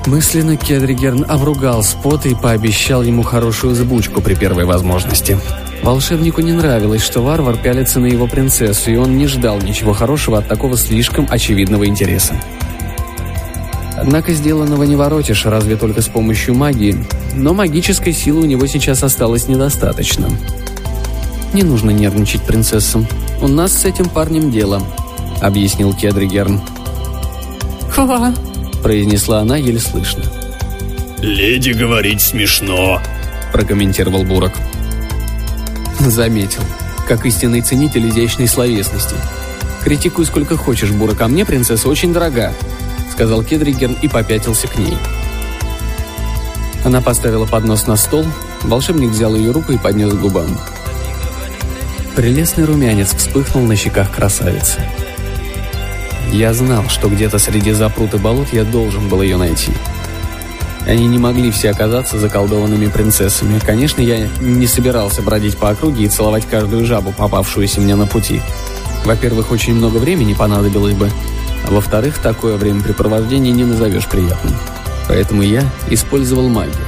Мысленно 0.06 0.58
Кедригерн 0.58 1.26
обругал 1.28 1.84
Спота 1.84 2.30
и 2.30 2.36
пообещал 2.36 3.04
ему 3.04 3.24
хорошую 3.24 3.76
сбучку 3.76 4.22
при 4.22 4.36
первой 4.36 4.66
возможности– 4.66 5.38
Волшебнику 5.84 6.42
не 6.42 6.52
нравилось, 6.52 7.02
что 7.02 7.22
варвар 7.22 7.58
пялится 7.58 8.00
на 8.00 8.06
его 8.06 8.28
принцессу, 8.28 8.92
и 8.92 8.98
он 8.98 9.18
не 9.18 9.26
ждал 9.26 9.60
ничего 9.60 9.94
хорошего 9.94 10.38
от 10.38 10.48
такого 10.48 10.78
слишком 10.78 11.28
очевидного 11.30 11.88
интереса. 11.88 12.36
Однако 13.98 14.34
сделанного 14.34 14.84
не 14.84 14.96
воротишь, 14.96 15.46
разве 15.46 15.76
только 15.76 16.02
с 16.02 16.08
помощью 16.08 16.56
магии. 16.56 17.04
Но 17.36 17.54
магической 17.54 18.14
силы 18.14 18.42
у 18.42 18.46
него 18.46 18.68
сейчас 18.68 19.04
осталось 19.04 19.48
недостаточно. 19.48 20.30
«Не 21.54 21.64
нужно 21.64 21.90
нервничать, 21.90 22.44
принцесса. 22.44 23.06
У 23.42 23.48
нас 23.48 23.74
с 23.74 23.86
этим 23.86 24.08
парнем 24.08 24.52
дело»,— 24.52 24.82
объяснил 25.42 25.94
Кедригерн. 25.94 26.62
«Ха-ха»,— 27.90 28.34
произнесла 28.84 29.40
она 29.40 29.58
еле 29.58 29.80
слышно. 29.80 30.24
«Леди 31.20 31.72
говорить 31.72 32.22
смешно»,— 32.22 33.02
прокомментировал 33.54 34.24
Бурок. 34.24 34.54
Заметил, 36.00 36.64
как 37.08 37.26
истинный 37.26 37.62
ценитель 37.62 38.08
изящной 38.08 38.48
словесности. 38.48 39.16
«Критикуй 39.84 40.26
сколько 40.26 40.56
хочешь, 40.56 40.92
Бурок, 40.92 41.20
а 41.22 41.28
мне 41.28 41.46
принцесса 41.46 41.90
очень 41.90 42.14
дорога»,— 42.14 42.54
сказал 43.12 43.44
Кедригерн 43.44 43.98
и 44.02 44.08
попятился 44.08 44.68
к 44.68 44.78
ней. 44.78 44.98
Она 46.86 47.02
поставила 47.02 47.46
поднос 47.46 47.88
на 47.88 47.98
стол, 47.98 48.26
волшебник 48.64 49.10
взял 49.10 49.36
ее 49.36 49.52
руку 49.52 49.74
и 49.74 49.78
поднес 49.78 50.14
к 50.14 50.20
губам. 50.20 50.58
Прелестный 52.16 52.66
румянец 52.66 53.16
вспыхнул 53.16 53.66
на 53.66 53.78
щеках 53.78 54.12
красавицы. 54.12 54.82
Я 56.34 56.54
знал, 56.54 56.90
что 56.90 57.08
где-то 57.08 57.40
среди 57.40 57.72
запрут 57.72 58.14
и 58.14 58.18
болот 58.18 58.52
я 58.52 58.66
должен 58.66 59.08
был 59.08 59.22
ее 59.22 59.38
найти. 59.38 59.72
Они 60.86 61.08
не 61.08 61.18
могли 61.18 61.52
все 61.52 61.70
оказаться 61.70 62.20
заколдованными 62.20 62.88
принцессами. 62.88 63.60
Конечно, 63.60 64.02
я 64.02 64.28
не 64.42 64.68
собирался 64.68 65.22
бродить 65.22 65.58
по 65.58 65.70
округе 65.70 66.04
и 66.04 66.10
целовать 66.10 66.46
каждую 66.46 66.86
жабу, 66.86 67.14
попавшуюся 67.14 67.80
мне 67.80 67.96
на 67.96 68.08
пути. 68.08 68.42
Во-первых, 69.06 69.52
очень 69.52 69.76
много 69.76 69.98
времени 69.98 70.34
понадобилось 70.34 70.96
бы, 70.96 71.10
а 71.66 71.72
во-вторых, 71.72 72.18
такое 72.18 72.58
времяпрепровождение 72.58 73.54
не 73.54 73.64
назовешь 73.64 74.08
приятным. 74.08 74.54
Поэтому 75.08 75.44
я 75.44 75.64
использовал 75.90 76.50
магию. 76.50 76.86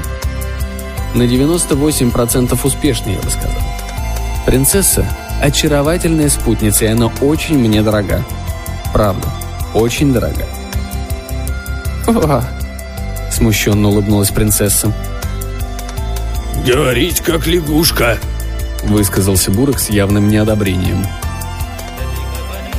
На 1.13 1.23
98% 1.23 2.59
успешно, 2.63 3.11
я 3.11 3.19
бы 3.19 3.29
сказал. 3.29 3.72
Принцесса– 4.45 5.05
очаровательная 5.41 6.27
спутница, 6.27 6.83
и 6.85 6.89
она 6.89 7.07
очень 7.21 7.57
мне 7.57 7.81
дорога. 7.81 8.23
Правда, 8.91 9.29
очень 9.73 10.11
дорога. 10.11 10.45
«О!»– 12.07 12.43
смущенно 13.31 13.87
улыбнулась 13.87 14.31
принцесса. 14.31 14.91
«Говорить 16.67 17.21
как 17.21 17.47
лягушка»,– 17.47 18.17
высказался 18.83 19.49
Бурок 19.49 19.79
с 19.79 19.89
явным 19.89 20.27
неодобрением. 20.27 21.05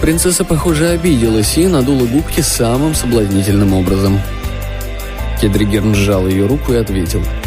Принцесса, 0.03 0.45
похоже, 0.45 0.89
обиделась 0.89 1.57
и 1.57 1.67
надула 1.67 2.05
губки 2.05 2.43
самым 2.43 2.95
соблазнительным 2.95 3.73
образом. 3.73 4.21
Кедригерн 5.41 5.95
сжал 5.95 6.29
ее 6.29 6.47
руку 6.47 6.75
и 6.75 6.77
ответил– 6.77 7.23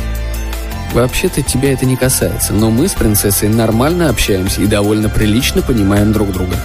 Вообще-то 0.93 1.41
тебя 1.41 1.73
это 1.73 1.85
не 1.85 1.95
касается, 1.95 2.53
но 2.53 2.71
мы 2.71 2.87
с 2.87 2.93
принцессой 2.93 3.49
нормально 3.49 4.09
общаемся 4.09 4.61
и 4.61 4.67
довольно 4.67 5.09
прилично 5.09 5.61
понимаем 5.61 6.11
друг 6.11 6.31
друга. 6.31 6.55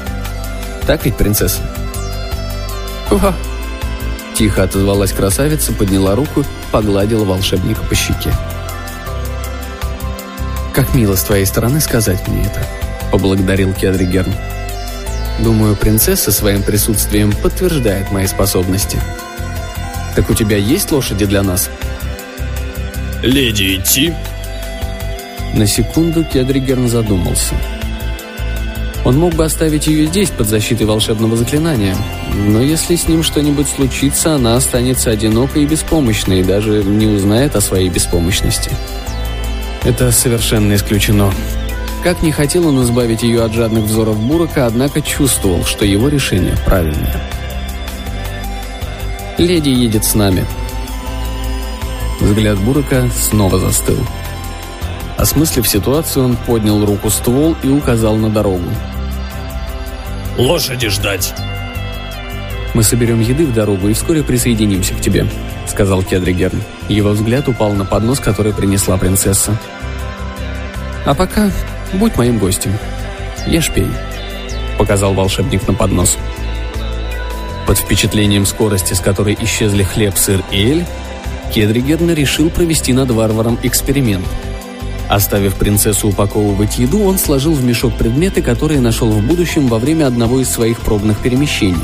Так 0.87 1.05
ведь, 1.05 1.17
принцесса? 1.17 1.61
Уха. 3.11 3.35
Тихо 4.35 4.62
отозвалась 4.62 5.12
красавица, 5.12 5.73
подняла 5.73 6.14
руку, 6.14 6.45
погладила 6.71 7.25
волшебника 7.25 7.83
по 7.83 7.95
щеке. 7.95 8.33
«Как 10.73 10.95
мило 10.95 11.17
с 11.17 11.23
твоей 11.23 11.45
стороны 11.45 11.81
сказать 11.81 12.26
мне 12.29 12.47
это»,— 12.47 12.67
поблагодарил 13.12 13.75
Кедригерн. 13.75 14.33
«Думаю, 15.41 15.76
принцесса 15.76 16.33
своим 16.33 16.63
присутствием 16.63 17.32
подтверждает 17.32 18.11
мои 18.11 18.26
способности. 18.26 18.99
Так 20.17 20.30
у 20.30 20.35
тебя 20.35 20.56
есть 20.56 20.91
лошади 20.91 21.26
для 21.26 21.43
нас?» 21.43 21.69
«Леди 23.23 23.76
идти?» 23.76 24.13
На 25.54 25.65
секунду 25.67 26.25
Кедригерн 26.25 26.89
задумался. 26.89 27.54
Он 29.04 29.17
мог 29.19 29.35
бы 29.35 29.45
оставить 29.45 29.87
ее 29.87 30.06
здесь, 30.06 30.30
под 30.30 30.49
защитой 30.49 30.85
волшебного 30.85 31.37
заклинания, 31.37 31.97
но 32.35 32.61
если 32.61 32.97
с 32.97 33.06
ним 33.06 33.23
что-нибудь 33.23 33.69
случится, 33.69 34.35
она 34.35 34.56
останется 34.56 35.11
одинокой 35.11 35.63
и 35.63 35.67
беспомощной, 35.67 36.41
и 36.41 36.45
даже 36.45 36.82
не 36.82 37.06
узнает 37.06 37.54
о 37.54 37.61
своей 37.61 37.89
беспомощности. 37.89 38.71
Это 39.85 40.11
совершенно 40.11 40.75
исключено. 40.75 41.32
Как 42.02 42.23
не 42.23 42.32
хотел 42.32 42.67
он 42.67 42.82
избавить 42.82 43.23
ее 43.23 43.45
от 43.45 43.52
жадных 43.52 43.85
взоров 43.85 44.19
Бурака, 44.19 44.67
однако 44.67 45.00
чувствовал, 45.00 45.65
что 45.65 45.85
его 45.85 46.08
решение 46.08 46.56
правильное. 46.65 47.23
«Леди 49.39 49.71
едет 49.71 50.04
с 50.04 50.15
нами», 50.15 50.45
Взгляд 52.23 52.56
Бурака 52.58 53.11
снова 53.11 53.58
застыл. 53.58 53.99
Осмыслив 55.17 55.69
ситуацию, 55.69 56.26
он 56.26 56.37
поднял 56.37 56.85
руку 56.87 57.11
ствол 57.11 57.56
и 57.65 57.69
указал 57.69 58.15
на 58.15 58.30
дорогу. 58.30 58.71
«Лошади 60.39 60.89
ждать!» 60.89 61.35
«Мы 62.75 62.85
соберем 62.85 63.21
еды 63.21 63.45
в 63.45 63.52
дорогу 63.52 63.89
и 63.89 63.93
вскоре 63.93 64.23
присоединимся 64.23 64.95
к 64.95 65.00
тебе»,— 65.00 65.26
сказал 65.67 66.04
Кедригерн. 66.04 66.63
Его 66.89 67.11
взгляд 67.11 67.49
упал 67.49 67.73
на 67.73 67.85
поднос, 67.85 68.21
который 68.21 68.52
принесла 68.52 68.97
принцесса. 68.97 69.58
«А 71.04 71.15
пока 71.15 71.50
будь 71.93 72.17
моим 72.17 72.39
гостем. 72.39 72.73
Ешь 73.49 73.73
пей»,— 73.73 73.89
показал 74.78 75.13
волшебник 75.13 75.67
на 75.67 75.75
поднос. 75.75 76.17
Под 77.67 77.78
впечатлением 77.78 78.47
скорости, 78.47 78.95
с 78.95 79.00
которой 79.00 79.37
исчезли 79.41 79.82
хлеб, 79.82 80.17
сыр 80.17 80.43
и 80.52 80.71
эль, 80.71 80.87
Кедригерн 81.52 82.10
решил 82.12 82.49
провести 82.49 82.93
над 82.95 83.10
варваром 83.10 83.58
эксперимент. 83.62 84.25
Оставив 85.10 85.56
принцессу 85.56 86.08
упаковывать 86.08 86.78
еду, 86.78 87.04
он 87.04 87.19
сложил 87.19 87.52
в 87.52 87.62
мешок 87.62 87.95
предметы, 87.99 88.41
которые 88.41 88.80
нашел 88.80 89.10
в 89.10 89.23
будущем 89.23 89.67
во 89.67 89.78
время 89.78 90.06
одного 90.06 90.41
из 90.41 90.49
своих 90.49 90.80
пробных 90.80 91.19
перемещений. 91.19 91.76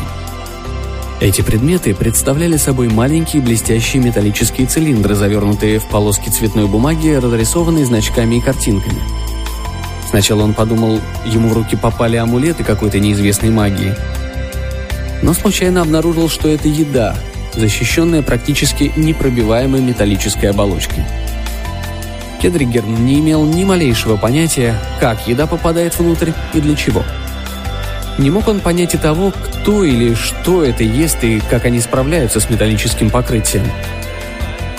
Эти 1.20 1.42
предметы 1.42 1.94
представляли 1.94 2.56
собой 2.56 2.88
маленькие 2.88 3.42
блестящие 3.42 4.02
металлические 4.02 4.66
цилиндры, 4.66 5.14
завернутые 5.14 5.80
в 5.80 5.84
полоски 5.88 6.30
цветной 6.30 6.66
бумаги, 6.66 7.08
разрисованные 7.10 7.84
значками 7.84 8.36
и 8.36 8.40
картинками. 8.40 9.02
Сначала 10.08 10.44
он 10.44 10.54
подумал, 10.54 11.00
ему 11.26 11.50
в 11.50 11.52
руки 11.52 11.76
попали 11.76 12.16
амулеты 12.16 12.64
какой-то 12.64 12.98
неизвестной 12.98 13.50
магии. 13.50 13.94
Но 15.22 15.34
случайно 15.34 15.82
обнаружил, 15.82 16.30
что 16.30 16.48
это 16.48 16.68
еда, 16.68 17.16
защищенная 17.58 18.22
практически 18.22 18.92
непробиваемой 18.96 19.80
металлической 19.80 20.46
оболочкой. 20.46 21.04
Кедригерн 22.40 23.04
не 23.04 23.18
имел 23.18 23.44
ни 23.44 23.64
малейшего 23.64 24.16
понятия, 24.16 24.74
как 25.00 25.26
еда 25.26 25.46
попадает 25.46 25.98
внутрь 25.98 26.30
и 26.54 26.60
для 26.60 26.76
чего. 26.76 27.02
Не 28.16 28.30
мог 28.30 28.48
он 28.48 28.60
понять 28.60 28.94
и 28.94 28.98
того, 28.98 29.32
кто 29.32 29.84
или 29.84 30.14
что 30.14 30.64
это 30.64 30.82
ест 30.82 31.22
и 31.22 31.40
как 31.40 31.64
они 31.64 31.80
справляются 31.80 32.40
с 32.40 32.48
металлическим 32.50 33.10
покрытием. 33.10 33.64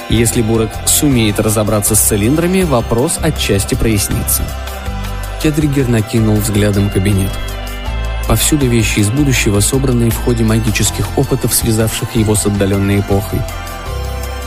Если 0.09 0.41
Бурок 0.41 0.71
сумеет 0.85 1.39
разобраться 1.39 1.95
с 1.95 1.99
цилиндрами, 1.99 2.63
вопрос 2.63 3.19
отчасти 3.21 3.75
прояснится. 3.75 4.43
Кедригер 5.41 5.87
накинул 5.87 6.35
взглядом 6.35 6.89
кабинет. 6.89 7.31
Повсюду 8.29 8.67
вещи 8.67 8.99
из 8.99 9.09
будущего, 9.09 9.59
собранные 9.59 10.11
в 10.11 10.23
ходе 10.23 10.43
магических 10.43 11.17
опытов, 11.17 11.51
связавших 11.51 12.15
его 12.15 12.35
с 12.35 12.45
отдаленной 12.45 12.99
эпохой. 12.99 13.41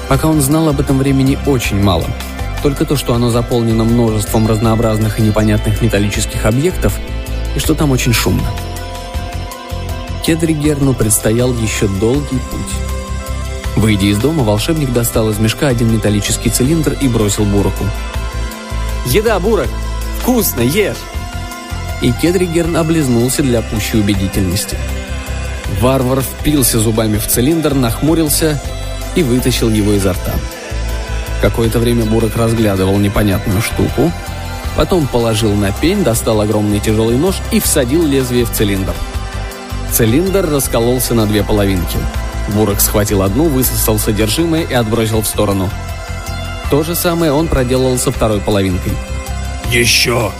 Пока 0.08 0.28
он 0.28 0.40
знал 0.40 0.68
об 0.68 0.78
этом 0.78 0.98
времени 0.98 1.36
очень 1.46 1.82
мало. 1.82 2.06
Только 2.62 2.84
то, 2.84 2.94
что 2.94 3.12
оно 3.12 3.30
заполнено 3.30 3.82
множеством 3.82 4.46
разнообразных 4.46 5.18
и 5.18 5.22
непонятных 5.22 5.82
металлических 5.82 6.46
объектов, 6.46 6.96
и 7.56 7.58
что 7.58 7.74
там 7.74 7.90
очень 7.90 8.12
шумно. 8.12 8.46
Кедригерну 10.24 10.94
предстоял 10.94 11.52
еще 11.52 11.88
долгий 11.88 12.38
путь. 12.52 13.74
Выйдя 13.74 14.06
из 14.06 14.18
дома, 14.18 14.44
волшебник 14.44 14.92
достал 14.92 15.28
из 15.30 15.40
мешка 15.40 15.66
один 15.66 15.92
металлический 15.92 16.50
цилиндр 16.50 16.96
и 17.00 17.08
бросил 17.08 17.44
Бураку. 17.46 17.84
«Еда, 19.06 19.40
Бурок! 19.40 19.66
Вкусно, 20.20 20.60
ешь!» 20.60 20.98
И 22.02 22.12
Кедригерн 22.12 22.76
облизнулся 22.76 23.42
для 23.42 23.62
пущей 23.62 24.00
убедительности. 24.00 24.76
Варвар 25.80 26.20
впился 26.20 26.78
зубами 26.78 27.16
в 27.16 27.26
цилиндр, 27.26 27.74
нахмурился 27.74 28.60
и 29.14 29.22
вытащил 29.22 29.70
его 29.70 29.92
изо 29.92 30.12
рта. 30.12 30.34
Какое-то 31.40 31.78
время 31.78 32.04
Бурок 32.04 32.36
разглядывал 32.36 32.98
непонятную 32.98 33.62
штуку, 33.62 34.12
потом 34.76 35.06
положил 35.06 35.54
на 35.54 35.72
пень, 35.72 36.04
достал 36.04 36.40
огромный 36.40 36.80
тяжелый 36.80 37.16
нож 37.16 37.36
и 37.50 37.60
всадил 37.60 38.06
лезвие 38.06 38.44
в 38.44 38.50
цилиндр. 38.50 38.94
Цилиндр 39.92 40.48
раскололся 40.48 41.14
на 41.14 41.26
две 41.26 41.42
половинки. 41.42 41.98
Бурок 42.54 42.80
схватил 42.80 43.22
одну, 43.22 43.44
высосал 43.44 43.98
содержимое 43.98 44.62
и 44.62 44.74
отбросил 44.74 45.22
в 45.22 45.26
сторону. 45.26 45.70
То 46.70 46.82
же 46.82 46.94
самое 46.94 47.32
он 47.32 47.48
проделал 47.48 47.98
со 47.98 48.10
второй 48.10 48.40
половинкой. 48.40 48.92
«Еще!» 49.70 50.32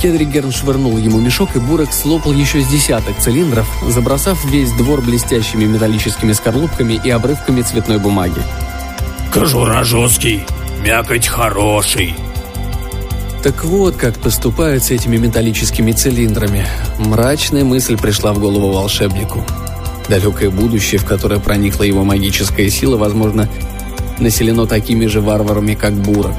Кедригерн 0.00 0.52
швырнул 0.52 0.98
ему 0.98 1.18
мешок, 1.20 1.56
и 1.56 1.58
Бурок 1.58 1.92
слопал 1.92 2.32
еще 2.32 2.60
с 2.60 2.68
десяток 2.68 3.18
цилиндров, 3.18 3.66
забросав 3.88 4.44
весь 4.44 4.70
двор 4.72 5.00
блестящими 5.00 5.64
металлическими 5.64 6.32
скорлупками 6.32 7.00
и 7.02 7.10
обрывками 7.10 7.62
цветной 7.62 7.98
бумаги. 7.98 8.40
«Кожура 9.32 9.84
жесткий, 9.84 10.44
мякоть 10.84 11.26
хороший». 11.26 12.14
Так 13.42 13.64
вот, 13.64 13.96
как 13.96 14.16
поступают 14.16 14.82
с 14.82 14.90
этими 14.90 15.18
металлическими 15.18 15.92
цилиндрами. 15.92 16.66
Мрачная 16.98 17.64
мысль 17.64 17.96
пришла 17.96 18.32
в 18.32 18.40
голову 18.40 18.72
волшебнику. 18.72 19.44
Далекое 20.08 20.50
будущее, 20.50 20.98
в 20.98 21.04
которое 21.04 21.38
проникла 21.38 21.84
его 21.84 22.02
магическая 22.02 22.68
сила, 22.70 22.96
возможно, 22.96 23.48
населено 24.18 24.66
такими 24.66 25.06
же 25.06 25.20
варварами, 25.20 25.74
как 25.74 25.94
Бурок. 25.94 26.34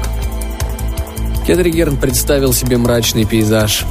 Кедригерн 1.48 1.96
представил 1.96 2.52
себе 2.52 2.76
мрачный 2.76 3.24
пейзаж. 3.24 3.86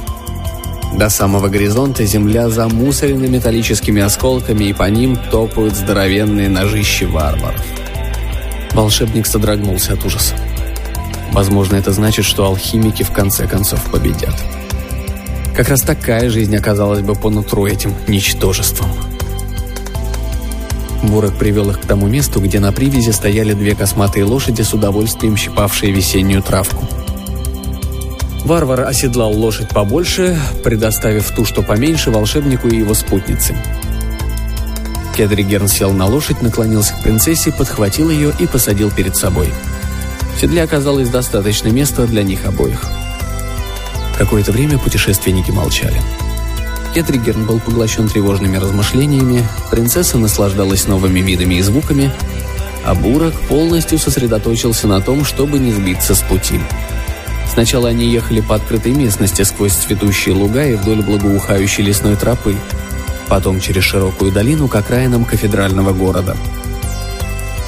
До 0.96 1.08
самого 1.08 1.48
горизонта 1.48 2.06
земля 2.06 2.48
замусорена 2.50 3.24
металлическими 3.24 4.00
осколками, 4.00 4.66
и 4.66 4.72
по 4.72 4.84
ним 4.84 5.18
топают 5.32 5.74
здоровенные 5.74 6.48
ножищи 6.48 7.02
варваров. 7.04 7.60
Волшебник 8.74 9.26
содрогнулся 9.26 9.94
от 9.94 10.04
ужаса. 10.04 10.36
Возможно, 11.32 11.74
это 11.74 11.90
значит, 11.90 12.26
что 12.26 12.44
алхимики 12.44 13.02
в 13.02 13.10
конце 13.10 13.48
концов 13.48 13.82
победят. 13.90 14.36
Как 15.56 15.68
раз 15.68 15.80
такая 15.80 16.30
жизнь 16.30 16.54
оказалась 16.54 17.00
бы 17.00 17.16
по 17.16 17.28
нутру 17.28 17.66
этим 17.66 17.92
ничтожеством. 18.06 18.88
Бурок 21.02 21.36
привел 21.36 21.70
их 21.70 21.80
к 21.80 21.86
тому 21.86 22.06
месту, 22.06 22.40
где 22.40 22.60
на 22.60 22.70
привязи 22.70 23.10
стояли 23.10 23.52
две 23.52 23.74
косматые 23.74 24.22
лошади 24.26 24.62
с 24.62 24.72
удовольствием 24.72 25.36
щипавшие 25.36 25.90
весеннюю 25.90 26.40
травку. 26.40 26.86
Варвар 28.48 28.80
оседлал 28.86 29.30
лошадь 29.32 29.68
побольше, 29.68 30.40
предоставив 30.64 31.30
ту, 31.32 31.44
что 31.44 31.62
поменьше, 31.62 32.10
волшебнику 32.10 32.68
и 32.68 32.78
его 32.78 32.94
спутнице. 32.94 33.54
Кедригерн 35.14 35.68
сел 35.68 35.92
на 35.92 36.06
лошадь, 36.06 36.40
наклонился 36.40 36.94
к 36.94 37.02
принцессе, 37.02 37.52
подхватил 37.52 38.08
ее 38.08 38.32
и 38.38 38.46
посадил 38.46 38.90
перед 38.90 39.16
собой. 39.16 39.52
В 40.34 40.40
седле 40.40 40.62
оказалось 40.62 41.10
достаточно 41.10 41.68
места 41.68 42.06
для 42.06 42.22
них 42.22 42.46
обоих. 42.46 42.86
Какое-то 44.16 44.52
время 44.52 44.78
путешественники 44.78 45.50
молчали. 45.50 46.00
Кетригерн 46.94 47.44
был 47.44 47.60
поглощен 47.60 48.08
тревожными 48.08 48.56
размышлениями, 48.56 49.46
принцесса 49.70 50.16
наслаждалась 50.16 50.86
новыми 50.86 51.20
видами 51.20 51.56
и 51.56 51.60
звуками, 51.60 52.10
а 52.82 52.94
Бурок 52.94 53.34
полностью 53.40 53.98
сосредоточился 53.98 54.86
на 54.86 55.02
том, 55.02 55.26
чтобы 55.26 55.58
не 55.58 55.70
сбиться 55.70 56.14
с 56.14 56.22
пути. 56.22 56.58
Сначала 57.58 57.88
они 57.88 58.06
ехали 58.06 58.40
по 58.40 58.54
открытой 58.54 58.92
местности 58.92 59.42
сквозь 59.42 59.72
цветущие 59.72 60.32
луга 60.32 60.64
и 60.64 60.76
вдоль 60.76 61.02
благоухающей 61.02 61.82
лесной 61.82 62.14
тропы, 62.14 62.56
потом 63.26 63.58
через 63.58 63.82
широкую 63.82 64.30
долину 64.30 64.68
к 64.68 64.76
окраинам 64.76 65.24
кафедрального 65.24 65.92
города. 65.92 66.36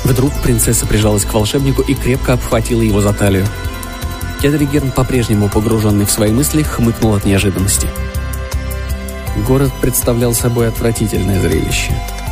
Вдруг 0.05 0.33
принцесса 0.45 0.87
прижалась 0.87 1.25
к 1.25 1.35
волшебнику 1.35 1.83
и 1.83 1.95
крепко 1.95 2.35
обхватила 2.35 2.83
его 2.83 3.01
за 3.01 3.13
талию. 3.13 3.45
Кедригерн, 4.41 4.93
по-прежнему 4.93 5.49
погруженный 5.49 6.05
в 6.05 6.11
свои 6.13 6.31
мысли, 6.31 6.63
хмыкнул 6.63 7.17
от 7.17 7.25
неожиданности. 7.25 7.89
Город 9.45 9.73
представлял 9.81 10.35
собой 10.35 10.69
отвратительное 10.69 11.41
зрелище. 11.41 11.91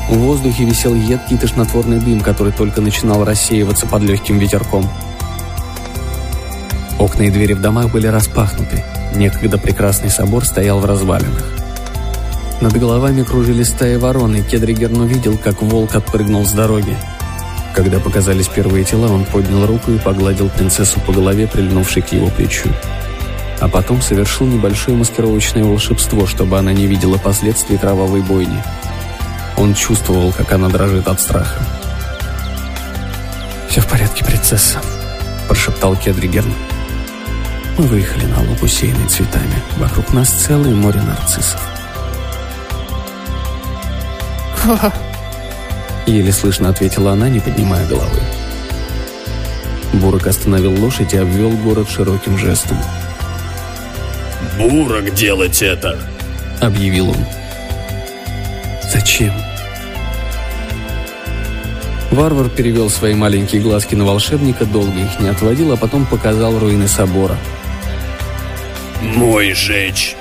В 0.09 0.17
воздухе 0.17 0.63
висел 0.63 0.95
едкий 0.95 1.37
тошнотворный 1.37 1.99
дым, 1.99 2.21
который 2.21 2.53
только 2.53 2.81
начинал 2.81 3.25
рассеиваться 3.25 3.89
под 3.89 4.03
легким 4.03 4.39
ветерком. 4.39 4.89
Окна 6.99 7.23
и 7.23 7.31
двери 7.31 7.53
в 7.53 7.61
домах 7.61 7.93
были 7.93 8.09
распахнуты. 8.09 8.85
Некогда 9.15 9.57
прекрасный 9.57 10.11
собор 10.11 10.45
стоял 10.45 10.81
в 10.81 10.85
развалинах. 10.85 11.45
Над 12.61 12.77
головами 12.77 13.23
кружили 13.23 13.63
стаи 13.63 13.97
ворон, 13.97 14.35
и 14.35 14.43
Кедригерн 14.43 15.03
увидел, 15.03 15.39
как 15.39 15.63
волк 15.63 15.95
отпрыгнул 15.95 16.45
с 16.45 16.53
дороги. 16.53 16.97
Когда 17.73 18.01
показались 18.01 18.49
первые 18.49 18.85
тела, 18.85 19.07
он 19.13 19.25
поднял 19.25 19.65
руку 19.65 19.93
и 19.93 19.99
погладил 19.99 20.49
принцессу 20.49 20.99
по 21.01 21.13
голове, 21.13 21.47
прильнувшей 21.47 22.03
к 22.03 22.13
его 22.13 22.29
плечу. 22.29 22.69
А 23.61 23.69
потом 23.69 24.03
совершил 24.03 24.49
небольшое 24.49 24.97
маскировочное 24.97 25.63
волшебство, 25.63 26.27
чтобы 26.27 26.59
она 26.59 26.73
не 26.73 26.87
видела 26.87 27.19
последствий 27.19 27.77
кровавой 27.79 28.23
бойни. 28.23 28.63
Он 29.57 29.75
чувствовал, 29.75 30.33
как 30.33 30.53
она 30.53 30.69
дрожит 30.69 31.07
от 31.07 31.21
страха. 31.21 31.63
«Все 33.69 33.81
в 33.81 33.87
порядке, 33.87 34.25
принцесса»,– 34.25 34.81
прошептал 35.49 35.95
Кедригерн. 35.95 36.53
Мы 37.79 37.87
выехали 37.87 38.27
на 38.27 38.41
луг, 38.41 38.61
усеянный 38.61 39.07
цветами. 39.07 39.55
Вокруг 39.77 40.13
нас 40.13 40.31
целое 40.31 40.75
море 40.75 41.01
нарциссов. 41.01 41.61
Ква. 44.57 44.93
Еле 46.05 46.33
слышно 46.33 46.71
ответила 46.71 47.13
она, 47.13 47.29
не 47.29 47.39
поднимая 47.39 47.87
головы. 47.87 48.21
Бурок 49.93 50.27
остановил 50.27 50.73
лошадь 50.83 51.15
и 51.15 51.19
обвел 51.19 51.51
город 51.51 51.89
широким 51.89 52.37
жестом. 52.37 52.77
«Бурок 54.59 55.15
делать 55.15 55.63
это!»— 55.63 55.97
объявил 56.61 57.11
он. 57.11 57.25
«Зачем?» 58.93 59.33
Варвар 62.11 62.49
перевел 62.49 62.91
свои 62.91 63.15
маленькие 63.15 63.63
глазки 63.63 63.95
на 63.95 64.05
волшебника, 64.05 64.65
долго 64.65 64.99
их 64.99 65.21
не 65.21 65.29
отводил, 65.29 65.73
а 65.73 65.77
потом 65.77 66.07
показал 66.07 66.59
руины 66.59 66.89
собора— 66.89 67.37
«Мой 69.01 69.53
жечь!» 69.53 70.17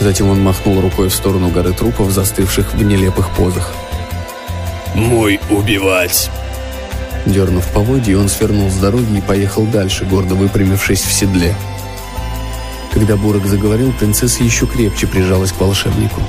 Затем 0.00 0.30
он 0.30 0.42
махнул 0.42 0.80
рукой 0.80 1.08
в 1.08 1.14
сторону 1.14 1.50
горы 1.50 1.72
трупов, 1.72 2.10
застывших 2.10 2.72
в 2.72 2.82
нелепых 2.82 3.30
позах. 3.30 3.74
«Мой 4.94 5.38
убивать!» 5.50 6.30
Дернув 7.26 7.66
поводья, 7.66 8.16
он 8.16 8.28
свернул 8.28 8.70
с 8.70 8.76
дороги 8.76 9.18
и 9.18 9.20
поехал 9.20 9.64
дальше, 9.64 10.06
гордо 10.06 10.34
выпрямившись 10.34 11.02
в 11.02 11.12
седле. 11.12 11.54
Когда 12.92 13.16
Бурок 13.16 13.46
заговорил, 13.46 13.92
принцесса 13.92 14.42
еще 14.42 14.66
крепче 14.66 15.06
прижалась 15.06 15.52
к 15.52 15.60
волшебнику. 15.60 16.22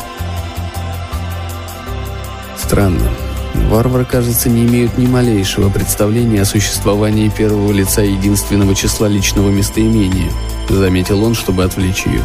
Странно. 2.58 3.10
Варвары, 3.70 4.06
кажется, 4.06 4.50
не 4.50 4.66
имеют 4.66 4.98
ни 4.98 5.08
малейшего 5.08 5.70
представления 5.70 6.42
о 6.42 6.46
существовании 6.46 7.30
первого 7.30 7.72
лица 7.72 8.02
единственного 8.02 8.76
числа 8.76 9.08
личного 9.08 9.50
местоимения– 9.50 10.32
заметил 10.76 11.24
он, 11.24 11.36
чтобы 11.36 11.64
отвлечь 11.64 12.06
ее. 12.06 12.22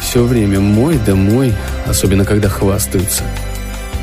«Все 0.00 0.24
время 0.24 0.60
мой 0.60 0.98
да 1.04 1.14
мой, 1.14 1.54
особенно 1.86 2.24
когда 2.24 2.48
хвастаются. 2.48 3.24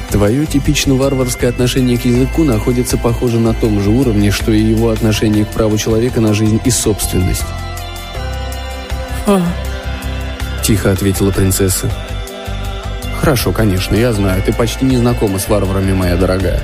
Твое 0.09 0.45
типично 0.45 0.95
варварское 0.95 1.49
отношение 1.49 1.97
к 1.97 2.05
языку 2.05 2.43
находится, 2.43 2.97
похоже, 2.97 3.39
на 3.39 3.53
том 3.53 3.79
же 3.81 3.91
уровне, 3.91 4.31
что 4.31 4.51
и 4.51 4.61
его 4.61 4.89
отношение 4.89 5.45
к 5.45 5.49
праву 5.49 5.77
человека 5.77 6.19
на 6.21 6.33
жизнь 6.33 6.59
и 6.63 6.71
собственность». 6.71 7.45
А. 9.27 9.41
Тихо 10.63 10.91
ответила 10.91 11.31
принцесса. 11.31 11.91
«Хорошо, 13.29 13.51
конечно, 13.51 13.93
я 13.93 14.11
знаю, 14.11 14.41
ты 14.41 14.51
почти 14.51 14.85
не 14.85 14.97
знакома 14.97 15.37
с 15.37 15.47
варварами, 15.47 15.93
моя 15.93 16.15
дорогая. 16.15 16.63